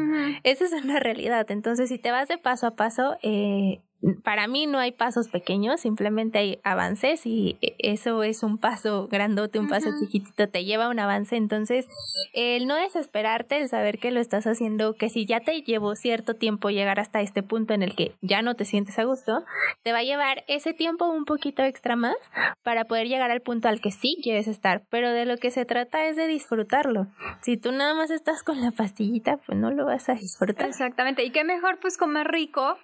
Esa 0.42 0.64
es 0.64 0.72
una 0.72 1.00
realidad. 1.00 1.50
Entonces, 1.50 1.88
si 1.88 1.98
te 1.98 2.10
vas 2.10 2.28
de 2.28 2.38
paso 2.38 2.66
a 2.66 2.76
paso, 2.76 3.16
eh, 3.22 3.80
para 4.22 4.46
mí 4.46 4.66
no 4.66 4.78
hay 4.78 4.92
pasos 4.92 5.28
pequeños, 5.28 5.80
simplemente 5.80 6.38
hay 6.38 6.60
avances 6.62 7.26
y 7.26 7.58
eso 7.78 8.22
es 8.22 8.42
un 8.42 8.58
paso 8.58 9.08
grandote, 9.08 9.58
un 9.58 9.68
paso 9.68 9.90
chiquitito, 9.98 10.48
te 10.48 10.64
lleva 10.64 10.86
a 10.86 10.88
un 10.88 11.00
avance. 11.00 11.36
Entonces, 11.36 11.88
el 12.32 12.66
no 12.66 12.76
desesperarte, 12.76 13.60
el 13.60 13.68
saber 13.68 13.98
que 13.98 14.12
lo 14.12 14.20
estás 14.20 14.46
haciendo, 14.46 14.94
que 14.94 15.08
si 15.08 15.26
ya 15.26 15.40
te 15.40 15.62
llevó 15.62 15.96
cierto 15.96 16.34
tiempo 16.34 16.70
llegar 16.70 17.00
hasta 17.00 17.20
este 17.20 17.42
punto 17.42 17.74
en 17.74 17.82
el 17.82 17.96
que 17.96 18.14
ya 18.20 18.42
no 18.42 18.54
te 18.54 18.64
sientes 18.64 18.98
a 18.98 19.04
gusto, 19.04 19.44
te 19.82 19.92
va 19.92 19.98
a 19.98 20.04
llevar 20.04 20.44
ese 20.46 20.74
tiempo 20.74 21.06
un 21.06 21.24
poquito 21.24 21.62
extra 21.64 21.96
más 21.96 22.16
para 22.62 22.84
poder 22.84 23.08
llegar 23.08 23.30
al 23.30 23.40
punto 23.40 23.68
al 23.68 23.80
que 23.80 23.90
sí 23.90 24.18
quieres 24.22 24.46
estar. 24.46 24.82
Pero 24.90 25.10
de 25.10 25.24
lo 25.24 25.38
que 25.38 25.50
se 25.50 25.64
trata 25.64 26.06
es 26.06 26.16
de 26.16 26.28
disfrutarlo. 26.28 27.08
Si 27.40 27.56
tú 27.56 27.72
nada 27.72 27.94
más 27.94 28.10
estás 28.10 28.44
con 28.44 28.60
la 28.60 28.70
pastillita, 28.70 29.38
pues 29.38 29.58
no 29.58 29.70
lo 29.72 29.86
vas 29.86 30.08
a 30.08 30.14
disfrutar. 30.14 30.68
Exactamente. 30.68 31.24
Y 31.24 31.30
qué 31.30 31.42
mejor 31.42 31.78
pues 31.80 31.96
comer 31.96 32.28
rico, 32.28 32.76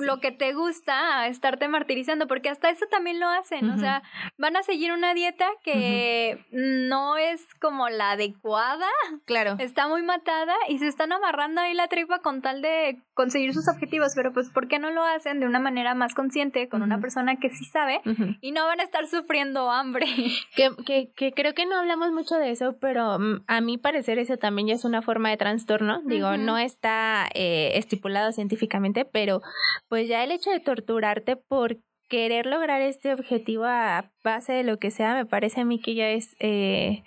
lo 0.00 0.20
que 0.20 0.32
te 0.32 0.52
gusta 0.52 1.26
estarte 1.26 1.68
martirizando, 1.68 2.26
porque 2.26 2.48
hasta 2.48 2.70
eso 2.70 2.86
también 2.90 3.20
lo 3.20 3.28
hacen, 3.28 3.70
o 3.70 3.78
sea, 3.78 4.02
van 4.38 4.56
a 4.56 4.62
seguir 4.62 4.92
una 4.92 5.14
dieta 5.14 5.48
que 5.62 6.44
no 6.50 7.16
es 7.16 7.42
como 7.60 7.88
la 7.88 8.12
adecuada, 8.12 8.86
claro, 9.24 9.56
está 9.58 9.88
muy 9.88 10.02
matada 10.02 10.54
y 10.68 10.78
se 10.78 10.88
están 10.88 11.12
amarrando 11.12 11.60
ahí 11.60 11.74
la 11.74 11.88
tripa 11.88 12.20
con 12.20 12.42
tal 12.42 12.62
de 12.62 13.00
conseguir 13.14 13.52
sus 13.54 13.68
objetivos, 13.68 14.12
pero 14.14 14.32
pues 14.32 14.50
¿por 14.50 14.68
qué 14.68 14.78
no 14.78 14.90
lo 14.90 15.04
hacen 15.04 15.40
de 15.40 15.46
una 15.46 15.60
manera 15.60 15.94
más 15.94 16.14
consciente 16.14 16.68
con 16.68 16.82
una 16.82 17.00
persona 17.00 17.36
que 17.36 17.50
sí 17.50 17.64
sabe 17.64 18.00
y 18.40 18.52
no 18.52 18.66
van 18.66 18.80
a 18.80 18.84
estar 18.84 19.06
sufriendo 19.06 19.70
hambre? 19.70 20.06
Que, 20.54 20.70
que, 20.84 21.10
que, 21.16 21.32
creo 21.32 21.54
que 21.54 21.66
no 21.66 21.76
hablamos 21.76 22.12
mucho 22.12 22.36
de 22.36 22.50
eso, 22.50 22.76
pero 22.78 23.18
mm, 23.18 23.44
a 23.46 23.60
mi 23.60 23.78
parecer 23.78 24.18
eso 24.18 24.36
también 24.36 24.68
ya 24.68 24.74
es 24.74 24.84
una 24.84 25.00
forma 25.00 25.30
de 25.30 25.36
trastorno, 25.36 26.02
digo, 26.04 26.36
no 26.36 26.58
está 26.58 27.28
eh, 27.34 27.72
estipulado 27.74 28.32
científicamente, 28.32 29.04
pero 29.04 29.40
pues 29.88 30.08
ya 30.08 30.24
el 30.24 30.32
hecho 30.32 30.50
de 30.50 30.60
torturarte 30.60 31.36
por 31.36 31.78
querer 32.12 32.44
lograr 32.44 32.82
este 32.82 33.14
objetivo 33.14 33.64
a 33.64 34.10
base 34.22 34.52
de 34.52 34.64
lo 34.64 34.78
que 34.78 34.90
sea, 34.90 35.14
me 35.14 35.24
parece 35.24 35.62
a 35.62 35.64
mí 35.64 35.80
que 35.80 35.94
ya 35.94 36.10
es 36.10 36.36
eh, 36.40 37.04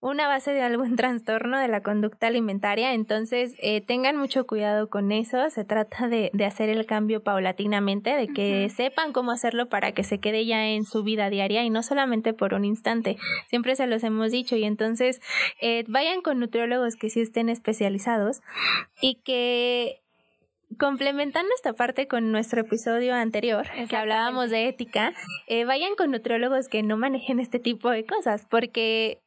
una 0.00 0.28
base 0.28 0.54
de 0.54 0.62
algún 0.62 0.96
trastorno 0.96 1.58
de 1.58 1.68
la 1.68 1.82
conducta 1.82 2.28
alimentaria. 2.28 2.94
Entonces, 2.94 3.54
eh, 3.58 3.82
tengan 3.82 4.16
mucho 4.16 4.46
cuidado 4.46 4.88
con 4.88 5.12
eso. 5.12 5.50
Se 5.50 5.66
trata 5.66 6.08
de, 6.08 6.30
de 6.32 6.46
hacer 6.46 6.70
el 6.70 6.86
cambio 6.86 7.22
paulatinamente, 7.22 8.16
de 8.16 8.28
que 8.28 8.70
sepan 8.74 9.12
cómo 9.12 9.30
hacerlo 9.30 9.68
para 9.68 9.92
que 9.92 10.04
se 10.04 10.20
quede 10.20 10.46
ya 10.46 10.66
en 10.68 10.86
su 10.86 11.02
vida 11.02 11.28
diaria 11.28 11.62
y 11.62 11.68
no 11.68 11.82
solamente 11.82 12.32
por 12.32 12.54
un 12.54 12.64
instante. 12.64 13.18
Siempre 13.50 13.76
se 13.76 13.86
los 13.86 14.02
hemos 14.04 14.32
dicho. 14.32 14.56
Y 14.56 14.64
entonces, 14.64 15.20
eh, 15.60 15.84
vayan 15.86 16.22
con 16.22 16.40
nutriólogos 16.40 16.96
que 16.96 17.10
sí 17.10 17.20
estén 17.20 17.50
especializados 17.50 18.40
y 19.02 19.16
que 19.16 20.00
complementando 20.78 21.50
esta 21.54 21.72
parte 21.72 22.06
con 22.06 22.32
nuestro 22.32 22.60
episodio 22.60 23.14
anterior, 23.14 23.66
que 23.88 23.96
hablábamos 23.96 24.50
de 24.50 24.68
ética, 24.68 25.12
eh, 25.46 25.64
vayan 25.64 25.94
con 25.96 26.10
nutriólogos 26.10 26.68
que 26.68 26.82
no 26.82 26.96
manejen 26.96 27.40
este 27.40 27.58
tipo 27.58 27.90
de 27.90 28.04
cosas, 28.04 28.46
porque 28.48 29.20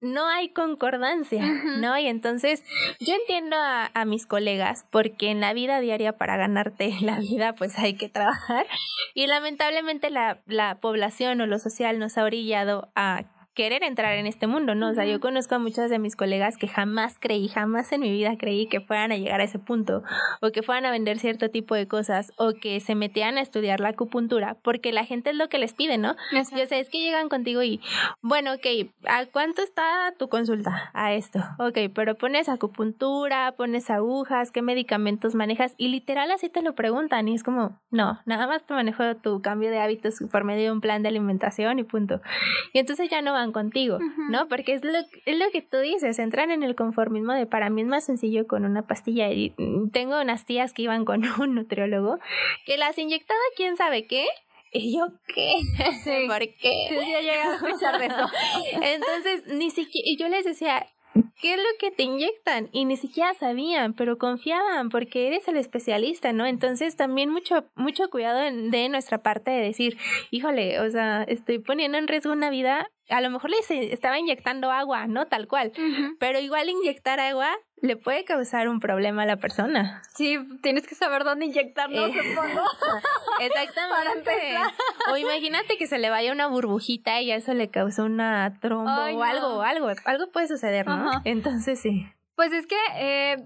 no 0.00 0.28
hay 0.28 0.50
concordancia, 0.50 1.44
¿no? 1.80 1.98
Y 1.98 2.06
entonces 2.06 2.62
yo 3.00 3.14
entiendo 3.14 3.56
a, 3.56 3.90
a, 3.94 4.04
mis 4.04 4.26
colegas 4.26 4.86
porque 4.90 5.30
en 5.30 5.40
la 5.40 5.52
vida 5.52 5.80
diaria 5.80 6.16
para 6.16 6.36
ganarte 6.36 6.94
la 7.00 7.18
vida 7.18 7.54
pues 7.54 7.78
hay 7.78 7.94
que 7.94 8.08
trabajar 8.08 8.66
y 9.14 9.26
lamentablemente 9.26 10.10
la, 10.10 10.40
la 10.46 10.78
población 10.80 11.40
o 11.40 11.46
lo 11.46 11.58
social 11.58 11.98
nos 11.98 12.16
ha 12.16 12.24
orillado 12.24 12.90
a 12.94 13.24
querer 13.58 13.82
entrar 13.82 14.14
en 14.14 14.28
este 14.28 14.46
mundo, 14.46 14.76
¿no? 14.76 14.90
O 14.90 14.94
sea, 14.94 15.04
yo 15.04 15.18
conozco 15.18 15.56
a 15.56 15.58
muchas 15.58 15.90
de 15.90 15.98
mis 15.98 16.14
colegas 16.14 16.56
que 16.56 16.68
jamás 16.68 17.16
creí, 17.18 17.48
jamás 17.48 17.90
en 17.90 18.02
mi 18.02 18.12
vida 18.12 18.36
creí 18.38 18.68
que 18.68 18.80
fueran 18.80 19.10
a 19.10 19.16
llegar 19.16 19.40
a 19.40 19.44
ese 19.44 19.58
punto, 19.58 20.04
o 20.40 20.52
que 20.52 20.62
fueran 20.62 20.86
a 20.86 20.92
vender 20.92 21.18
cierto 21.18 21.50
tipo 21.50 21.74
de 21.74 21.88
cosas, 21.88 22.32
o 22.36 22.52
que 22.52 22.78
se 22.78 22.94
metían 22.94 23.36
a 23.36 23.40
estudiar 23.40 23.80
la 23.80 23.88
acupuntura, 23.88 24.56
porque 24.62 24.92
la 24.92 25.04
gente 25.04 25.30
es 25.30 25.36
lo 25.36 25.48
que 25.48 25.58
les 25.58 25.74
pide, 25.74 25.98
¿no? 25.98 26.14
Yo 26.32 26.44
sé, 26.44 26.78
es 26.78 26.88
que 26.88 27.00
llegan 27.00 27.28
contigo 27.28 27.60
y, 27.64 27.80
bueno, 28.22 28.52
ok, 28.54 28.92
¿a 29.08 29.26
cuánto 29.26 29.60
está 29.62 30.14
tu 30.16 30.28
consulta? 30.28 30.92
A 30.94 31.14
esto, 31.14 31.40
ok, 31.58 31.92
pero 31.92 32.14
pones 32.14 32.48
acupuntura, 32.48 33.54
pones 33.56 33.90
agujas, 33.90 34.52
¿qué 34.52 34.62
medicamentos 34.62 35.34
manejas? 35.34 35.74
Y 35.78 35.88
literal 35.88 36.30
así 36.30 36.48
te 36.48 36.62
lo 36.62 36.76
preguntan 36.76 37.26
y 37.26 37.34
es 37.34 37.42
como, 37.42 37.76
no, 37.90 38.20
nada 38.24 38.46
más 38.46 38.64
te 38.64 38.74
manejo 38.74 39.16
tu 39.16 39.42
cambio 39.42 39.68
de 39.70 39.80
hábitos 39.80 40.14
por 40.30 40.44
medio 40.44 40.66
de 40.66 40.70
un 40.70 40.80
plan 40.80 41.02
de 41.02 41.08
alimentación 41.08 41.80
y 41.80 41.82
punto. 41.82 42.20
Y 42.72 42.78
entonces 42.78 43.10
ya 43.10 43.20
no 43.20 43.32
van 43.32 43.47
contigo, 43.52 43.98
¿no? 44.30 44.48
Porque 44.48 44.74
es 44.74 44.84
lo, 44.84 44.98
es 45.26 45.38
lo 45.38 45.50
que 45.50 45.62
tú 45.62 45.78
dices, 45.78 46.18
entran 46.18 46.50
en 46.50 46.62
el 46.62 46.74
conformismo 46.74 47.32
de 47.32 47.46
para 47.46 47.70
mí 47.70 47.82
es 47.82 47.86
más 47.86 48.04
sencillo 48.04 48.46
con 48.46 48.64
una 48.64 48.86
pastilla. 48.86 49.30
Y 49.30 49.54
tengo 49.92 50.20
unas 50.20 50.44
tías 50.44 50.72
que 50.72 50.82
iban 50.82 51.04
con 51.04 51.22
un 51.40 51.54
nutriólogo 51.54 52.18
que 52.66 52.76
las 52.76 52.98
inyectaba 52.98 53.40
quién 53.56 53.76
sabe 53.76 54.06
qué 54.06 54.26
Y 54.72 54.96
yo, 54.96 55.08
¿qué? 55.34 55.54
Sí. 56.04 56.26
¿Por 56.26 56.38
qué? 56.38 56.86
Sí, 56.88 56.96
sí, 56.98 57.06
llegué 57.06 57.30
a 57.30 57.54
escuchar 57.54 57.98
de 57.98 58.06
eso. 58.06 58.26
Entonces, 58.82 59.46
ni 59.54 59.70
siquiera, 59.70 60.08
y 60.08 60.16
yo 60.16 60.28
les 60.28 60.44
decía, 60.44 60.86
¿qué 61.40 61.54
es 61.54 61.58
lo 61.58 61.78
que 61.78 61.90
te 61.90 62.02
inyectan? 62.02 62.68
Y 62.72 62.84
ni 62.84 62.96
siquiera 62.96 63.34
sabían, 63.34 63.94
pero 63.94 64.18
confiaban 64.18 64.88
porque 64.88 65.26
eres 65.26 65.48
el 65.48 65.56
especialista, 65.56 66.32
¿no? 66.32 66.46
Entonces 66.46 66.96
también 66.96 67.30
mucho, 67.30 67.64
mucho 67.74 68.10
cuidado 68.10 68.38
de 68.40 68.88
nuestra 68.88 69.22
parte 69.22 69.50
de 69.50 69.60
decir, 69.60 69.98
híjole, 70.30 70.80
o 70.80 70.90
sea, 70.90 71.22
estoy 71.22 71.58
poniendo 71.58 71.98
en 71.98 72.08
riesgo 72.08 72.32
una 72.32 72.50
vida, 72.50 72.90
a 73.08 73.20
lo 73.20 73.30
mejor 73.30 73.50
les 73.50 73.70
estaba 73.70 74.18
inyectando 74.18 74.70
agua, 74.70 75.06
¿no? 75.06 75.26
Tal 75.26 75.48
cual, 75.48 75.72
pero 76.18 76.38
igual 76.40 76.68
inyectar 76.68 77.20
agua 77.20 77.50
le 77.80 77.96
puede 77.96 78.24
causar 78.24 78.68
un 78.68 78.80
problema 78.80 79.22
a 79.22 79.26
la 79.26 79.36
persona. 79.36 80.02
Sí, 80.14 80.36
tienes 80.62 80.86
que 80.86 80.94
saber 80.96 81.22
dónde 81.24 81.46
inyectarlo, 81.46 82.06
Eh, 82.06 82.12
supongo. 82.12 82.62
Exactamente. 83.40 84.32
o 85.12 85.16
imagínate 85.16 85.76
que 85.78 85.86
se 85.86 85.98
le 85.98 86.10
vaya 86.10 86.32
una 86.32 86.48
burbujita 86.48 87.20
y 87.20 87.30
eso 87.30 87.54
le 87.54 87.70
causó 87.70 88.04
una 88.04 88.58
tromba 88.60 89.06
Ay, 89.06 89.14
o 89.14 89.18
no. 89.18 89.24
algo, 89.24 89.62
algo, 89.62 89.88
algo 90.04 90.30
puede 90.30 90.48
suceder, 90.48 90.86
¿no? 90.86 91.20
Entonces 91.24 91.80
sí. 91.80 92.06
Pues 92.34 92.52
es 92.52 92.66
que 92.66 92.76
eh, 92.96 93.36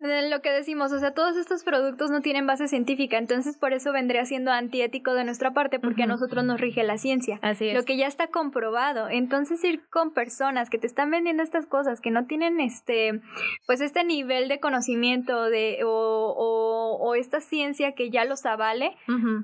lo 0.00 0.40
que 0.42 0.50
decimos, 0.50 0.92
o 0.92 0.98
sea, 1.00 1.12
todos 1.12 1.36
estos 1.36 1.64
productos 1.64 2.10
no 2.10 2.20
tienen 2.20 2.46
base 2.46 2.68
científica, 2.68 3.18
entonces 3.18 3.56
por 3.56 3.72
eso 3.72 3.92
vendría 3.92 4.24
siendo 4.26 4.52
antiético 4.52 5.14
de 5.14 5.24
nuestra 5.24 5.52
parte, 5.52 5.78
porque 5.80 6.04
a 6.04 6.06
nosotros 6.06 6.44
nos 6.44 6.60
rige 6.60 6.82
la 6.84 6.98
ciencia. 6.98 7.38
Así 7.42 7.68
es. 7.68 7.74
Lo 7.74 7.84
que 7.84 7.96
ya 7.96 8.06
está 8.06 8.28
comprobado. 8.28 9.08
Entonces 9.08 9.62
ir 9.64 9.82
con 9.90 10.12
personas 10.12 10.70
que 10.70 10.78
te 10.78 10.86
están 10.86 11.10
vendiendo 11.10 11.42
estas 11.42 11.66
cosas, 11.66 12.00
que 12.00 12.10
no 12.10 12.26
tienen 12.26 12.60
este, 12.60 13.20
pues 13.66 13.80
este 13.80 14.04
nivel 14.04 14.48
de 14.48 14.60
conocimiento 14.60 15.44
de, 15.50 15.78
o, 15.84 15.88
o, 16.36 16.96
o 17.00 17.14
esta 17.14 17.40
ciencia 17.40 17.92
que 17.92 18.10
ya 18.10 18.24
los 18.24 18.46
avale, 18.46 18.96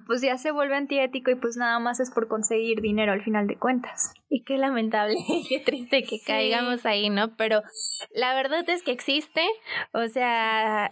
pues 0.07 0.21
ya 0.21 0.38
se 0.38 0.51
vuelve 0.53 0.77
antiético 0.77 1.31
y 1.31 1.35
pues 1.35 1.57
nada 1.57 1.79
más 1.81 1.99
es 2.01 2.11
por 2.11 2.29
conseguir 2.29 2.81
dinero 2.81 3.12
al 3.12 3.23
final 3.23 3.47
de 3.47 3.57
cuentas. 3.57 4.14
Y 4.29 4.43
qué 4.45 4.59
lamentable, 4.59 5.17
qué 5.49 5.61
triste 5.61 6.03
que 6.03 6.19
Sí. 6.19 6.25
caigamos 6.27 6.87
ahí, 6.87 7.11
¿no? 7.11 7.37
Pero 7.37 7.62
la 8.14 8.35
verdad 8.35 8.69
es 8.69 8.83
que 8.83 8.93
existe, 8.93 9.43
o 9.93 10.07
sea, 10.09 10.44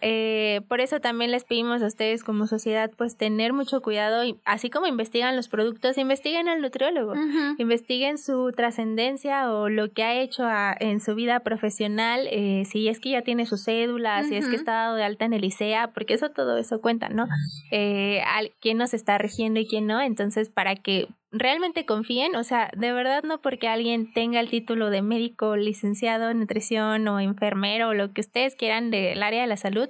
eh, 0.03 0.61
por 0.69 0.81
eso 0.81 1.01
también 1.01 1.31
les 1.31 1.45
pedimos 1.45 1.83
a 1.83 1.87
ustedes 1.87 2.25
como 2.25 2.47
sociedad, 2.47 2.91
pues 2.97 3.17
tener 3.17 3.53
mucho 3.53 3.81
cuidado, 3.83 4.25
y 4.25 4.37
así 4.45 4.71
como 4.71 4.87
investigan 4.87 5.37
los 5.37 5.49
productos, 5.49 5.99
investiguen 5.99 6.49
al 6.49 6.61
nutriólogo. 6.61 7.15
investiguen 7.59 8.19
su 8.19 8.53
trascendencia 8.53 9.53
o 9.53 9.69
lo 9.69 9.91
que 9.93 10.03
ha 10.03 10.15
hecho 10.21 10.45
a- 10.45 10.75
en 10.79 11.01
su 11.01 11.15
vida 11.15 11.41
profesional, 11.41 12.27
eh, 12.31 12.65
si 12.67 12.88
es 12.88 12.99
que 13.01 13.11
ya 13.11 13.23
tiene 13.23 13.47
su 13.47 13.57
cédula, 13.57 14.23
si 14.25 14.37
es 14.37 14.49
que 14.49 14.57
está 14.57 14.73
dado 14.73 14.97
de 14.97 15.05
alta 15.05 15.25
en 15.25 15.33
el 15.33 15.45
ICEA, 15.45 15.88
porque 15.93 16.15
eso 16.15 16.31
todo 16.31 16.57
eso 16.59 16.81
cuenta, 16.81 17.09
¿no? 17.09 17.27
Eh, 17.71 18.21
al, 18.27 18.53
quién 18.61 18.79
nos 18.79 18.95
está 18.95 19.19
rigiendo 19.19 19.61
y 19.61 19.67
quién 19.67 19.87
no, 19.87 20.01
entonces 20.01 20.51
para 20.51 20.75
que 20.77 21.09
realmente 21.33 21.87
confíen, 21.87 22.37
o 22.37 22.45
sea, 22.45 22.71
de 22.77 22.92
verdad 22.92 23.23
no 23.25 23.40
porque 23.40 23.66
alguien 23.66 24.12
tenga 24.12 24.38
el 24.38 24.51
título 24.51 24.90
de 24.90 25.03
médico, 25.03 25.57
licenciado 25.57 26.31
en 26.31 26.40
nutrición 26.40 27.09
o 27.09 27.18
enfermero 27.21 27.88
o 27.88 27.95
lo 27.95 28.12
que 28.12 28.21
ustedes 28.21 28.55
quieran 28.55 28.90
del 28.90 29.23
área 29.23 29.40
de 29.40 29.49
la 29.49 29.57
salud, 29.57 29.88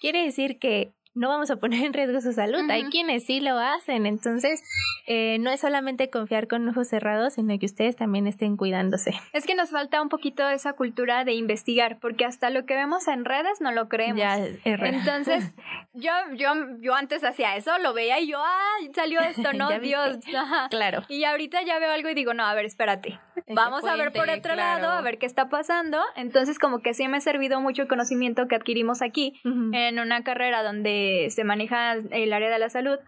quiere 0.00 0.24
decir 0.24 0.58
que 0.58 0.92
no 1.18 1.28
vamos 1.28 1.50
a 1.50 1.56
poner 1.56 1.84
en 1.84 1.92
riesgo 1.92 2.20
su 2.20 2.32
salud. 2.32 2.60
Hay 2.70 2.84
quienes 2.84 3.24
sí 3.24 3.40
lo 3.40 3.58
hacen. 3.58 4.06
Entonces, 4.06 4.62
eh, 5.04 5.38
no 5.40 5.50
es 5.50 5.60
solamente 5.60 6.10
confiar 6.10 6.46
con 6.46 6.68
ojos 6.68 6.86
cerrados, 6.86 7.34
sino 7.34 7.58
que 7.58 7.66
ustedes 7.66 7.96
también 7.96 8.28
estén 8.28 8.56
cuidándose. 8.56 9.14
Es 9.32 9.44
que 9.44 9.56
nos 9.56 9.70
falta 9.70 10.00
un 10.00 10.10
poquito 10.10 10.48
esa 10.48 10.74
cultura 10.74 11.24
de 11.24 11.32
investigar, 11.32 11.98
porque 11.98 12.24
hasta 12.24 12.50
lo 12.50 12.66
que 12.66 12.76
vemos 12.76 13.08
en 13.08 13.24
redes 13.24 13.60
no 13.60 13.72
lo 13.72 13.88
creemos. 13.88 14.18
Ya. 14.18 14.38
Entonces, 14.64 15.54
yo, 15.92 16.12
yo, 16.36 16.52
yo 16.80 16.94
antes 16.94 17.24
hacía 17.24 17.56
eso, 17.56 17.76
lo 17.78 17.94
veía 17.94 18.20
y 18.20 18.28
yo, 18.28 18.38
¡ay! 18.40 18.90
Salió 18.94 19.20
esto, 19.20 19.52
¿no? 19.54 19.76
Dios. 19.80 20.18
Ajá. 20.36 20.68
claro. 20.68 21.02
Y 21.08 21.24
ahorita 21.24 21.62
ya 21.62 21.80
veo 21.80 21.90
algo 21.90 22.08
y 22.10 22.14
digo, 22.14 22.32
no, 22.32 22.44
a 22.44 22.54
ver, 22.54 22.64
espérate. 22.64 23.18
Vamos 23.48 23.84
a 23.84 23.96
ver 23.96 24.12
por 24.12 24.30
otro 24.30 24.54
claro. 24.54 24.82
lado, 24.82 24.92
a 24.92 25.00
ver 25.00 25.18
qué 25.18 25.26
está 25.26 25.48
pasando. 25.48 26.00
Entonces, 26.14 26.60
como 26.60 26.80
que 26.80 26.94
sí 26.94 27.08
me 27.08 27.16
ha 27.16 27.20
servido 27.20 27.60
mucho 27.60 27.82
el 27.82 27.88
conocimiento 27.88 28.46
que 28.46 28.54
adquirimos 28.54 29.02
aquí 29.02 29.40
en 29.44 29.98
una 29.98 30.22
carrera 30.22 30.62
donde 30.62 31.07
se 31.30 31.44
maneja 31.44 31.94
el 31.94 32.32
área 32.32 32.50
de 32.50 32.58
la 32.58 32.68
salud. 32.68 32.98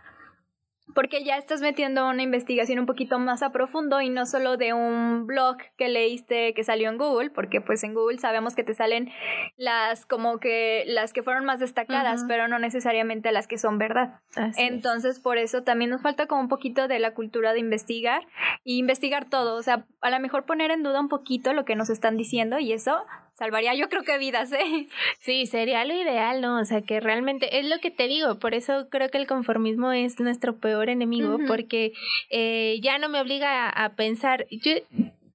Porque 0.95 1.23
ya 1.25 1.37
estás 1.37 1.61
metiendo 1.61 2.09
una 2.09 2.23
investigación 2.23 2.79
un 2.79 2.87
poquito 2.87 3.19
más 3.19 3.43
a 3.43 3.53
profundo 3.53 4.01
y 4.01 4.11
no 4.11 4.27
solo 4.27 4.57
de 4.57 4.73
un 4.73 5.27
blog 5.27 5.57
que 5.77 5.89
leíste 5.89 6.53
que 6.55 6.65
salió 6.65 6.89
en 6.89 6.99
Google, 6.99 7.31
porque 7.31 7.61
pues 7.61 7.85
en 7.85 7.95
Google 7.95 8.19
sabemos 8.19 8.55
que 8.55 8.65
te 8.65 8.75
salen 8.75 9.11
las 9.57 10.05
como 10.07 10.39
que 10.39 10.85
las 10.87 11.13
que 11.13 11.23
fueron 11.23 11.45
más 11.45 11.61
destacadas, 11.61 12.25
pero 12.27 12.49
no 12.49 12.59
necesariamente 12.59 13.31
las 13.33 13.47
que 13.47 13.59
son 13.59 13.79
verdad. 13.79 14.21
Así 14.35 14.63
es. 14.63 14.71
Entonces, 14.71 15.21
por 15.21 15.39
eso 15.39 15.63
también 15.63 15.91
nos 15.91 16.03
falta 16.03 16.27
como 16.27 16.41
un 16.41 16.49
poquito 16.49 16.89
de 16.89 16.99
la 16.99 17.15
cultura 17.15 17.53
de 17.53 17.61
investigar 17.61 18.27
y 18.65 18.79
investigar 18.79 19.29
todo. 19.29 19.57
O 19.57 19.63
sea, 19.63 19.87
a 20.01 20.11
lo 20.11 20.21
mejor 20.21 20.45
poner 20.45 20.71
en 20.71 20.83
duda 20.83 21.01
un 21.01 21.09
poquito 21.09 21.53
lo 21.53 21.65
que 21.65 21.77
nos 21.77 21.91
están 21.91 22.17
diciendo 22.17 22.59
y 22.59 22.73
eso 22.73 23.05
salvaría 23.41 23.75
yo 23.75 23.89
creo 23.89 24.03
que 24.05 24.19
vidas, 24.19 24.53
¿eh? 24.53 24.87
Sí, 25.19 25.47
sería 25.47 25.85
lo 25.87 25.95
ideal, 25.95 26.41
¿no? 26.43 26.61
O 26.61 26.65
sea, 26.67 26.83
que 26.83 27.01
realmente 27.01 27.59
es 27.59 27.67
lo 27.69 27.79
que 27.79 27.91
te 27.91 28.07
digo, 28.07 28.39
por 28.39 28.53
eso 28.55 28.89
creo 28.91 29.09
que 29.09 29.17
el 29.19 29.27
conformismo 29.27 29.93
es 29.93 30.21
nuestro 30.21 30.59
peor 30.59 30.91
enemigo, 30.91 31.39
porque 31.49 31.93
eh, 32.29 32.79
ya 32.83 32.99
no 32.99 33.09
me 33.09 33.19
obliga 33.21 33.67
a, 33.67 33.85
a 33.87 33.89
pensar. 33.97 34.47
Yo 34.51 34.73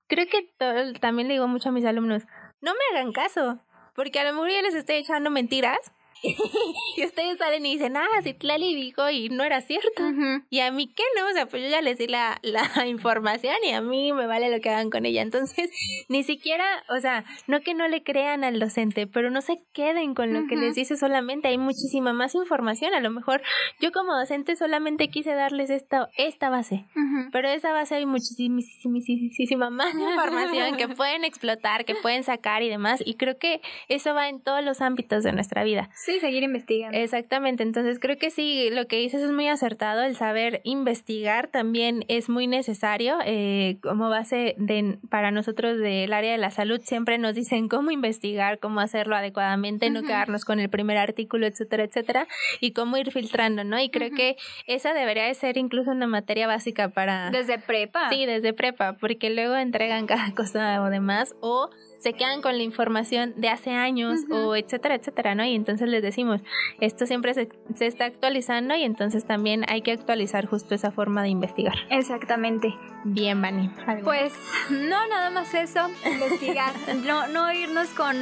creo 0.08 0.28
que 0.28 0.48
todo- 0.60 0.94
también 1.00 1.28
le 1.28 1.34
digo 1.34 1.48
mucho 1.48 1.70
a 1.70 1.72
mis 1.72 1.84
alumnos, 1.86 2.24
no 2.62 2.74
me 2.74 2.98
hagan 2.98 3.12
caso, 3.12 3.60
porque 3.96 4.20
a 4.20 4.24
lo 4.24 4.34
mejor 4.34 4.52
yo 4.52 4.62
les 4.62 4.76
estoy 4.76 4.98
echando 4.98 5.32
mentiras 5.32 5.80
y 6.98 7.06
ustedes 7.06 7.38
salen 7.38 7.66
y 7.66 7.74
dicen, 7.74 7.98
ah, 7.98 8.08
Citlali 8.24 8.76
dijo 8.76 9.10
y 9.10 9.30
no 9.30 9.44
era 9.44 9.62
cierto. 9.62 10.04
Y 10.50 10.60
a 10.60 10.72
mí 10.72 10.88
qué 10.88 11.04
no, 11.18 11.28
o 11.28 11.34
sea, 11.34 11.46
pues 11.48 11.64
yo 11.64 11.70
ya 11.70 11.82
les 11.82 11.98
di 11.98 12.08
la, 12.08 12.40
la 12.42 12.66
información 12.88 13.56
y 13.64 13.72
a 13.72 13.82
mí 13.82 14.14
me 14.14 14.28
vale 14.28 14.50
lo 14.50 14.62
que 14.62 14.70
hagan 14.70 14.90
con 14.90 15.06
ella. 15.06 15.22
Entonces, 15.22 15.70
ni 16.10 16.24
siquiera, 16.24 16.66
o 16.90 17.00
sea, 17.00 17.26
no 17.48 17.62
que 17.62 17.74
no 17.74 17.88
le 17.88 18.04
crean 18.04 18.44
al 18.44 18.60
docente, 18.60 19.08
pero 19.08 19.30
no 19.30 19.42
se 19.42 19.58
queden 19.74 20.14
con 20.14 20.34
lo 20.34 20.48
que 20.48 20.56
les 20.56 20.76
dice 20.76 20.98
solamente. 20.98 21.48
Hay 21.48 21.58
muchísima 21.58 22.14
más 22.14 22.36
información. 22.36 22.94
A 22.94 23.00
lo 23.00 23.12
mejor 23.12 23.42
yo 23.80 23.92
como 23.92 24.18
docente 24.18 24.56
solamente 24.56 25.10
quise 25.10 25.34
darles 25.34 25.70
esta, 25.70 26.10
esta 26.18 26.50
base. 26.50 26.86
Pero 27.32 27.50
de 27.50 27.56
esa 27.56 27.74
base 27.74 27.96
hay 27.96 28.06
muchísima 28.06 29.70
más 29.70 29.94
información 29.94 30.78
que 30.78 30.88
pueden 30.88 31.24
explotar, 31.24 31.86
que 31.86 31.96
pueden 31.96 32.24
sacar 32.24 32.64
y 32.64 32.70
demás. 32.70 33.02
Y 33.06 33.16
creo 33.16 33.38
que 33.38 33.62
eso 33.88 34.14
va 34.14 34.30
en 34.30 34.42
todos 34.42 34.64
los 34.64 34.82
ámbitos 34.82 35.24
de 35.24 35.32
nuestra 35.32 35.64
vida. 35.64 35.90
Sí, 35.96 36.15
seguir 36.20 36.44
investigando. 36.44 36.98
Exactamente, 36.98 37.64
entonces 37.64 38.00
creo 38.00 38.18
que 38.18 38.30
sí, 38.30 38.70
lo 38.72 38.88
que 38.88 38.98
dices 38.98 39.22
es 39.22 39.32
muy 39.32 39.48
acertado, 39.48 40.04
el 40.04 40.16
saber 40.16 40.62
investigar 40.64 41.48
también 41.48 42.06
es 42.08 42.30
muy 42.30 42.48
necesario, 42.48 43.18
eh, 43.26 43.78
como 43.82 44.10
base 44.10 44.56
de, 44.58 44.98
para 45.10 45.32
nosotros 45.32 45.78
del 45.78 46.14
área 46.14 46.32
de 46.32 46.38
la 46.38 46.52
salud 46.52 46.82
siempre 46.84 47.18
nos 47.18 47.36
dicen 47.36 47.68
cómo 47.68 47.92
investigar, 47.92 48.60
cómo 48.60 48.80
hacerlo 48.80 49.16
adecuadamente, 49.16 49.90
no 49.90 50.04
quedarnos 50.04 50.46
con 50.46 50.60
el 50.60 50.70
primer 50.70 50.98
artículo, 50.98 51.48
etcétera, 51.48 51.84
etcétera, 51.84 52.28
y 52.60 52.72
cómo 52.72 52.98
ir 52.98 53.12
filtrando, 53.12 53.64
¿no? 53.64 53.80
Y 53.80 53.90
creo 53.90 54.12
que 54.12 54.36
esa 54.68 54.94
debería 54.94 55.26
de 55.26 55.34
ser 55.34 55.58
incluso 55.58 55.92
una 55.92 56.08
materia 56.08 56.48
básica 56.48 56.90
para... 56.90 57.30
Desde 57.32 57.60
prepa. 57.60 58.10
Sí, 58.10 58.26
desde 58.26 58.54
prepa, 58.54 58.94
porque 58.94 59.30
luego 59.30 59.56
entregan 59.56 60.06
cada 60.08 60.34
cosa 60.34 60.82
o 60.82 60.90
demás, 60.90 61.36
o 61.42 61.70
se 62.00 62.14
quedan 62.14 62.42
con 62.42 62.58
la 62.58 62.64
información 62.64 63.34
de 63.38 63.50
hace 63.50 63.72
años, 63.72 64.22
o 64.32 64.56
etcétera, 64.56 64.96
etcétera, 64.96 65.36
¿no? 65.36 65.46
Y 65.46 65.56
entonces 65.56 65.88
les 65.90 66.02
decimos, 66.02 66.42
esto 66.80 67.06
siempre 67.06 67.34
se, 67.34 67.50
se 67.76 67.88
está 67.88 68.06
actualizando 68.06 68.76
y 68.76 68.84
entonces 68.84 69.26
también 69.26 69.66
hay 69.68 69.82
que 69.82 69.92
actualizar 69.92 70.46
justo 70.46 70.76
esa 70.76 70.92
forma 70.92 71.24
de 71.24 71.30
investigar. 71.30 71.76
Exactamente. 71.90 72.74
Bien, 73.08 73.40
Vani. 73.40 73.70
Pues 74.04 74.34
no, 74.72 75.08
nada 75.08 75.30
más 75.30 75.54
eso, 75.54 75.88
investigar. 76.06 76.74
no, 77.06 77.28
no 77.28 77.52
irnos 77.54 77.90
con, 77.90 78.16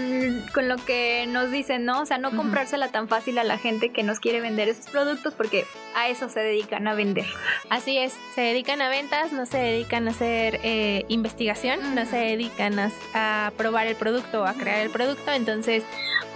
con 0.53 0.67
lo 0.67 0.75
que 0.75 1.25
nos 1.27 1.51
dicen, 1.51 1.85
¿no? 1.85 2.01
O 2.01 2.05
sea, 2.05 2.17
no 2.17 2.35
comprársela 2.35 2.89
tan 2.89 3.07
fácil 3.07 3.37
a 3.37 3.45
la 3.45 3.57
gente 3.57 3.89
que 3.89 4.03
nos 4.03 4.19
quiere 4.19 4.41
vender 4.41 4.67
esos 4.67 4.87
productos 4.87 5.33
porque 5.35 5.65
a 5.95 6.09
eso 6.09 6.27
se 6.27 6.41
dedican, 6.41 6.87
a 6.87 6.95
vender. 6.95 7.25
Así 7.69 7.97
es, 7.97 8.13
se 8.35 8.41
dedican 8.41 8.81
a 8.81 8.89
ventas, 8.89 9.31
no 9.31 9.45
se 9.45 9.57
dedican 9.57 10.07
a 10.07 10.11
hacer 10.11 10.59
eh, 10.63 11.05
investigación, 11.07 11.95
no 11.95 12.05
se 12.05 12.17
dedican 12.17 12.77
a, 12.79 12.91
a 13.13 13.51
probar 13.63 13.87
el 13.87 13.95
producto 13.95 14.41
o 14.41 14.45
a 14.45 14.55
crear 14.55 14.79
el 14.79 14.89
producto, 14.89 15.31
entonces 15.31 15.85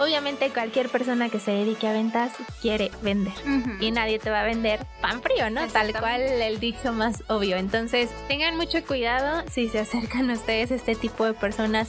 obviamente 0.00 0.50
cualquier 0.50 0.88
persona 0.88 1.28
que 1.28 1.40
se 1.40 1.50
dedique 1.52 1.86
a 1.88 1.92
ventas 1.92 2.32
quiere 2.60 2.90
vender. 3.02 3.32
y 3.80 3.90
nadie 3.90 4.18
te 4.18 4.30
va 4.30 4.40
a 4.40 4.44
vender 4.44 4.80
pan 5.00 5.22
frío, 5.22 5.50
¿no? 5.50 5.66
Tal 5.68 5.92
cual 5.98 6.20
el 6.22 6.60
dicho 6.60 6.92
más 6.92 7.22
obvio. 7.28 7.56
Entonces, 7.56 8.10
tengan 8.28 8.56
mucho 8.56 8.84
cuidado 8.84 9.42
si 9.50 9.68
se 9.68 9.78
acercan 9.80 10.30
a 10.30 10.34
ustedes 10.34 10.70
este 10.70 10.94
tipo 10.94 11.24
de 11.24 11.34
personas. 11.34 11.88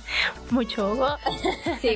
Mucho 0.51 0.91
ojo. 0.91 1.17
Sí. 1.81 1.95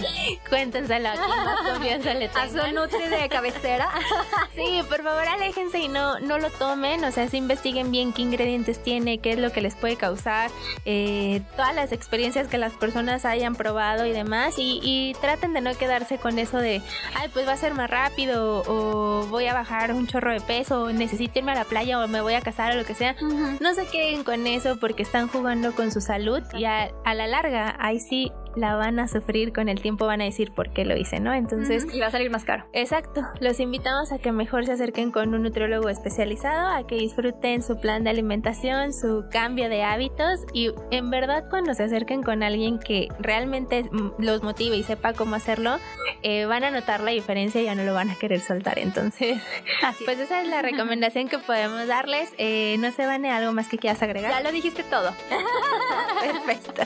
Cuéntenselo 0.50 1.10
a 1.10 1.14
quien 1.14 1.28
más 1.28 1.62
confianza 1.74 2.14
le 2.14 2.26
A 2.28 2.48
su 2.48 2.54
tengan. 2.56 2.76
nutri 2.76 3.08
de 3.08 3.28
cabecera. 3.30 3.90
Sí, 4.56 4.82
por 4.88 5.02
favor, 5.04 5.28
aléjense 5.28 5.80
y 5.80 5.88
no, 5.88 6.20
no 6.20 6.38
lo 6.38 6.50
tomen. 6.52 7.04
O 7.06 7.12
sea, 7.12 7.28
sí 7.28 7.38
investiguen 7.38 7.92
bien 7.92 8.14
qué 8.14 8.22
ingredientes 8.22 8.82
tiene, 8.84 9.18
qué 9.18 9.32
es 9.32 9.40
lo 9.40 9.52
que 9.52 9.62
les 9.62 9.76
puede 9.76 9.96
causar, 9.96 10.52
eh, 10.86 11.42
todas 11.56 11.74
las 11.74 11.92
experiencias 11.92 12.48
que 12.48 12.58
las 12.60 12.74
personas 12.74 13.26
hayan 13.26 13.56
probado 13.56 14.06
y 14.06 14.12
demás. 14.12 14.56
Y, 14.60 14.80
y 14.84 15.16
traten 15.22 15.54
de 15.54 15.62
no 15.62 15.76
quedarse 15.76 16.03
quedarse 16.04 16.18
con 16.18 16.40
eso 16.40 16.58
de, 16.58 16.82
ay, 17.16 17.30
pues 17.34 17.48
va 17.48 17.54
a 17.54 17.58
ser 17.58 17.74
más 17.74 17.90
rápido 17.90 18.64
o 18.68 19.26
voy 19.28 19.48
a 19.48 19.54
bajar 19.54 19.94
un 19.94 20.08
chorro 20.08 20.32
de 20.32 20.42
peso 20.42 20.84
o 20.84 20.92
necesito 20.92 21.40
irme 21.40 21.52
a 21.54 21.56
la 21.56 21.66
playa 21.66 22.00
o 22.00 22.08
me 22.08 22.22
voy 22.22 22.34
a 22.34 22.42
casar 22.42 22.74
o 22.74 22.76
lo 22.76 22.86
que 22.86 22.94
sea. 22.94 23.16
No 23.60 23.74
se 23.74 23.86
queden 23.88 24.24
con 24.24 24.48
eso 24.48 24.78
porque 24.78 25.04
están 25.04 25.28
jugando 25.28 25.74
con 25.74 25.92
su 25.92 26.02
salud 26.02 26.42
y 26.54 26.66
a, 26.66 26.92
a 27.06 27.14
la 27.14 27.28
larga 27.28 27.76
ahí 27.80 28.00
sí 28.00 28.32
la 28.56 28.76
van 28.76 29.00
a 29.00 29.08
sufrir 29.08 29.54
con 29.54 29.70
el 29.70 29.82
tiempo, 29.82 30.06
van 30.06 30.22
a 30.22 30.26
decir 30.26 30.52
por 30.52 30.72
qué 30.72 30.86
lo 30.86 30.96
hice, 30.96 31.20
¿no? 31.20 31.34
Entonces... 31.34 31.86
Y 31.94 32.00
va 32.00 32.08
a 32.08 32.12
salir 32.12 32.30
más 32.30 32.44
caro. 32.44 32.66
Exacto, 32.74 33.22
los 33.40 33.60
invitamos 33.60 34.12
a 34.12 34.20
que 34.20 34.32
mejor 34.32 34.66
se 34.66 34.74
acerquen 34.74 35.12
con 35.12 35.34
un 35.34 35.44
nutriólogo 35.44 35.90
especializado, 35.90 36.70
a 36.70 36.86
que 36.86 36.96
disfruten 36.96 37.62
su 37.64 37.80
plan 37.80 38.04
de 38.04 38.12
alimentación, 38.12 38.94
su 38.94 39.26
cambio 39.32 39.70
de 39.70 39.84
hábitos 39.84 40.42
y 40.54 40.72
en 40.92 41.10
verdad 41.10 41.46
cuando 41.50 41.74
se 41.74 41.84
acerquen 41.84 42.24
con 42.24 42.44
alguien 42.44 42.80
que 42.80 43.10
realmente 43.20 43.90
los 44.20 44.44
motive 44.44 44.78
y 44.78 44.84
sepa 44.84 45.14
cómo 45.14 45.36
hacerlo, 45.36 45.78
eh, 46.22 46.46
van 46.46 46.64
a 46.64 46.72
notar 46.72 47.02
la 47.02 47.12
diferencia 47.12 47.62
y 47.62 47.66
ya 47.66 47.76
no 47.76 47.84
lo 47.84 47.94
van 47.94 48.10
a 48.10 48.16
querer 48.16 48.40
soltar. 48.40 48.80
Entonces, 48.80 49.42
pues 50.06 50.20
esa 50.20 50.42
es 50.42 50.48
la 50.48 50.62
recomendación 50.62 51.28
que 51.28 51.40
podemos 51.40 51.88
darles. 51.88 52.30
Eh, 52.38 52.78
no 52.80 52.92
se 52.92 53.06
van 53.06 53.24
algo 53.26 53.54
más 53.54 53.68
que 53.68 53.78
quieras 53.78 54.02
agregar. 54.02 54.32
Ya 54.32 54.42
lo 54.42 54.52
dijiste 54.52 54.84
todo. 54.84 55.14
Perfecto. 56.22 56.84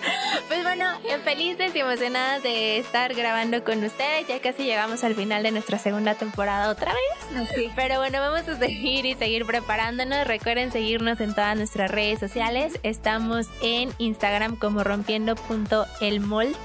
Pues 0.48 0.64
bueno, 0.64 0.86
feliz 1.24 1.57
y 1.60 1.80
emocionadas 1.80 2.44
de 2.44 2.78
estar 2.78 3.16
grabando 3.16 3.64
con 3.64 3.84
ustedes. 3.84 4.28
Ya 4.28 4.40
casi 4.40 4.64
llegamos 4.64 5.04
al 5.04 5.16
final 5.16 5.42
de 5.42 5.52
nuestra 5.52 5.80
segunda 5.80 6.14
temporada 6.14 6.70
otra 6.70 6.94
vez. 6.94 7.50
Sí. 7.56 7.72
Pero 7.76 7.98
bueno, 7.98 8.20
vamos 8.20 8.48
a 8.48 8.60
seguir 8.60 9.08
y 9.08 9.16
seguir 9.16 9.44
preparándonos. 9.44 10.28
Recuerden 10.28 10.72
seguirnos 10.72 11.20
en 11.20 11.34
todas 11.34 11.58
nuestras 11.58 11.90
redes 11.90 12.20
sociales. 12.20 12.80
Estamos 12.84 13.48
en 13.62 13.90
Instagram 13.98 14.56
como 14.56 14.84
rompiendo.elmold. 14.84 16.56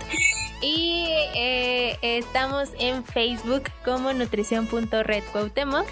Y 0.63 1.07
eh, 1.35 1.99
estamos 2.03 2.71
en 2.79 3.05
Facebook 3.05 3.65
como 3.85 4.13
nutrición.redcuautemoc 4.13 5.87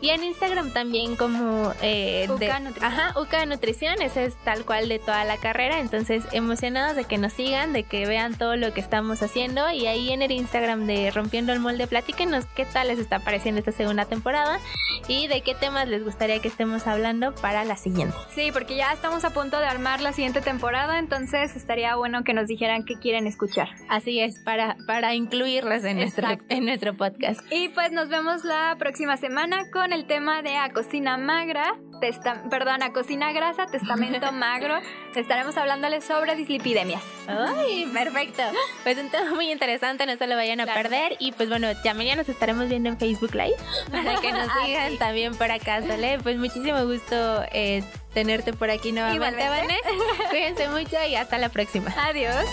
y 0.00 0.10
en 0.10 0.22
Instagram 0.22 0.72
también 0.72 1.16
como 1.16 1.72
eh, 1.82 2.28
Uca 2.30 2.60
Nutrición. 2.60 2.84
Ajá, 2.84 3.20
Uca 3.20 3.44
Nutrición, 3.46 4.00
ese 4.00 4.26
es 4.26 4.36
tal 4.44 4.64
cual 4.64 4.88
de 4.88 5.00
toda 5.00 5.24
la 5.24 5.38
carrera. 5.38 5.80
Entonces, 5.80 6.24
emocionados 6.30 6.94
de 6.94 7.04
que 7.04 7.18
nos 7.18 7.32
sigan, 7.32 7.72
de 7.72 7.82
que 7.82 8.06
vean 8.06 8.38
todo 8.38 8.54
lo 8.56 8.72
que 8.72 8.80
estamos 8.80 9.22
haciendo. 9.22 9.68
Y 9.70 9.86
ahí 9.86 10.12
en 10.12 10.22
el 10.22 10.30
Instagram 10.30 10.86
de 10.86 11.10
Rompiendo 11.10 11.52
el 11.52 11.58
Molde, 11.58 11.88
platíquenos 11.88 12.46
qué 12.54 12.64
tal 12.64 12.88
les 12.88 13.00
está 13.00 13.18
pareciendo 13.18 13.58
esta 13.58 13.72
segunda 13.72 14.04
temporada 14.04 14.60
y 15.08 15.26
de 15.26 15.40
qué 15.40 15.54
temas 15.54 15.88
les 15.88 16.04
gustaría 16.04 16.40
que 16.40 16.48
estemos 16.48 16.86
hablando 16.86 17.34
para 17.34 17.64
la 17.64 17.76
siguiente. 17.76 18.16
Sí, 18.34 18.50
porque 18.52 18.76
ya 18.76 18.92
estamos 18.92 19.24
a 19.24 19.30
punto 19.30 19.58
de 19.58 19.66
armar 19.66 20.00
la 20.00 20.12
siguiente 20.12 20.40
temporada, 20.40 20.98
entonces 20.98 21.56
estaría 21.56 21.96
bueno 21.96 22.24
que 22.24 22.34
nos 22.34 22.46
dijeran 22.46 22.84
qué 22.84 22.94
quieren 22.94 23.26
escuchar. 23.26 23.70
Así 23.88 24.11
es, 24.20 24.40
para, 24.40 24.76
para 24.86 25.14
incluirlas 25.14 25.84
en 25.84 25.98
nuestro, 25.98 26.28
en 26.48 26.64
nuestro 26.64 26.96
podcast. 26.96 27.40
Y 27.50 27.68
pues 27.70 27.92
nos 27.92 28.08
vemos 28.08 28.44
la 28.44 28.76
próxima 28.78 29.16
semana 29.16 29.70
con 29.70 29.92
el 29.92 30.06
tema 30.06 30.42
de 30.42 30.56
a 30.56 30.70
cocina 30.70 31.16
magra, 31.16 31.76
perdón, 32.50 32.82
a 32.82 32.92
cocina 32.92 33.32
grasa, 33.32 33.66
testamento 33.66 34.32
magro. 34.32 34.74
Estaremos 35.14 35.56
hablándoles 35.56 36.04
sobre 36.04 36.34
dislipidemias. 36.36 37.02
¡Ay, 37.26 37.86
perfecto! 37.92 38.42
Pues 38.82 38.98
un 38.98 39.10
tema 39.10 39.34
muy 39.34 39.50
interesante, 39.50 40.06
no 40.06 40.16
se 40.16 40.26
lo 40.26 40.36
vayan 40.36 40.60
a 40.60 40.66
perder. 40.66 41.16
Y 41.18 41.32
pues 41.32 41.48
bueno, 41.48 41.68
ya 41.84 41.94
mañana 41.94 42.22
nos 42.22 42.28
estaremos 42.28 42.68
viendo 42.68 42.88
en 42.88 42.98
Facebook 42.98 43.34
Live 43.34 43.56
para 43.90 44.20
que 44.20 44.32
nos 44.32 44.48
ah, 44.50 44.64
sigan 44.64 44.98
también 44.98 45.34
por 45.34 45.50
acá, 45.50 45.82
¿sale? 45.82 46.18
Pues 46.18 46.38
muchísimo 46.38 46.84
gusto 46.84 47.44
eh, 47.52 47.82
tenerte 48.14 48.52
por 48.52 48.70
aquí 48.70 48.92
nuevamente, 48.92 49.76
Cuídense 50.30 50.68
mucho 50.68 50.96
y 51.08 51.14
hasta 51.14 51.38
la 51.38 51.48
próxima. 51.48 51.94
Adiós. 51.96 52.44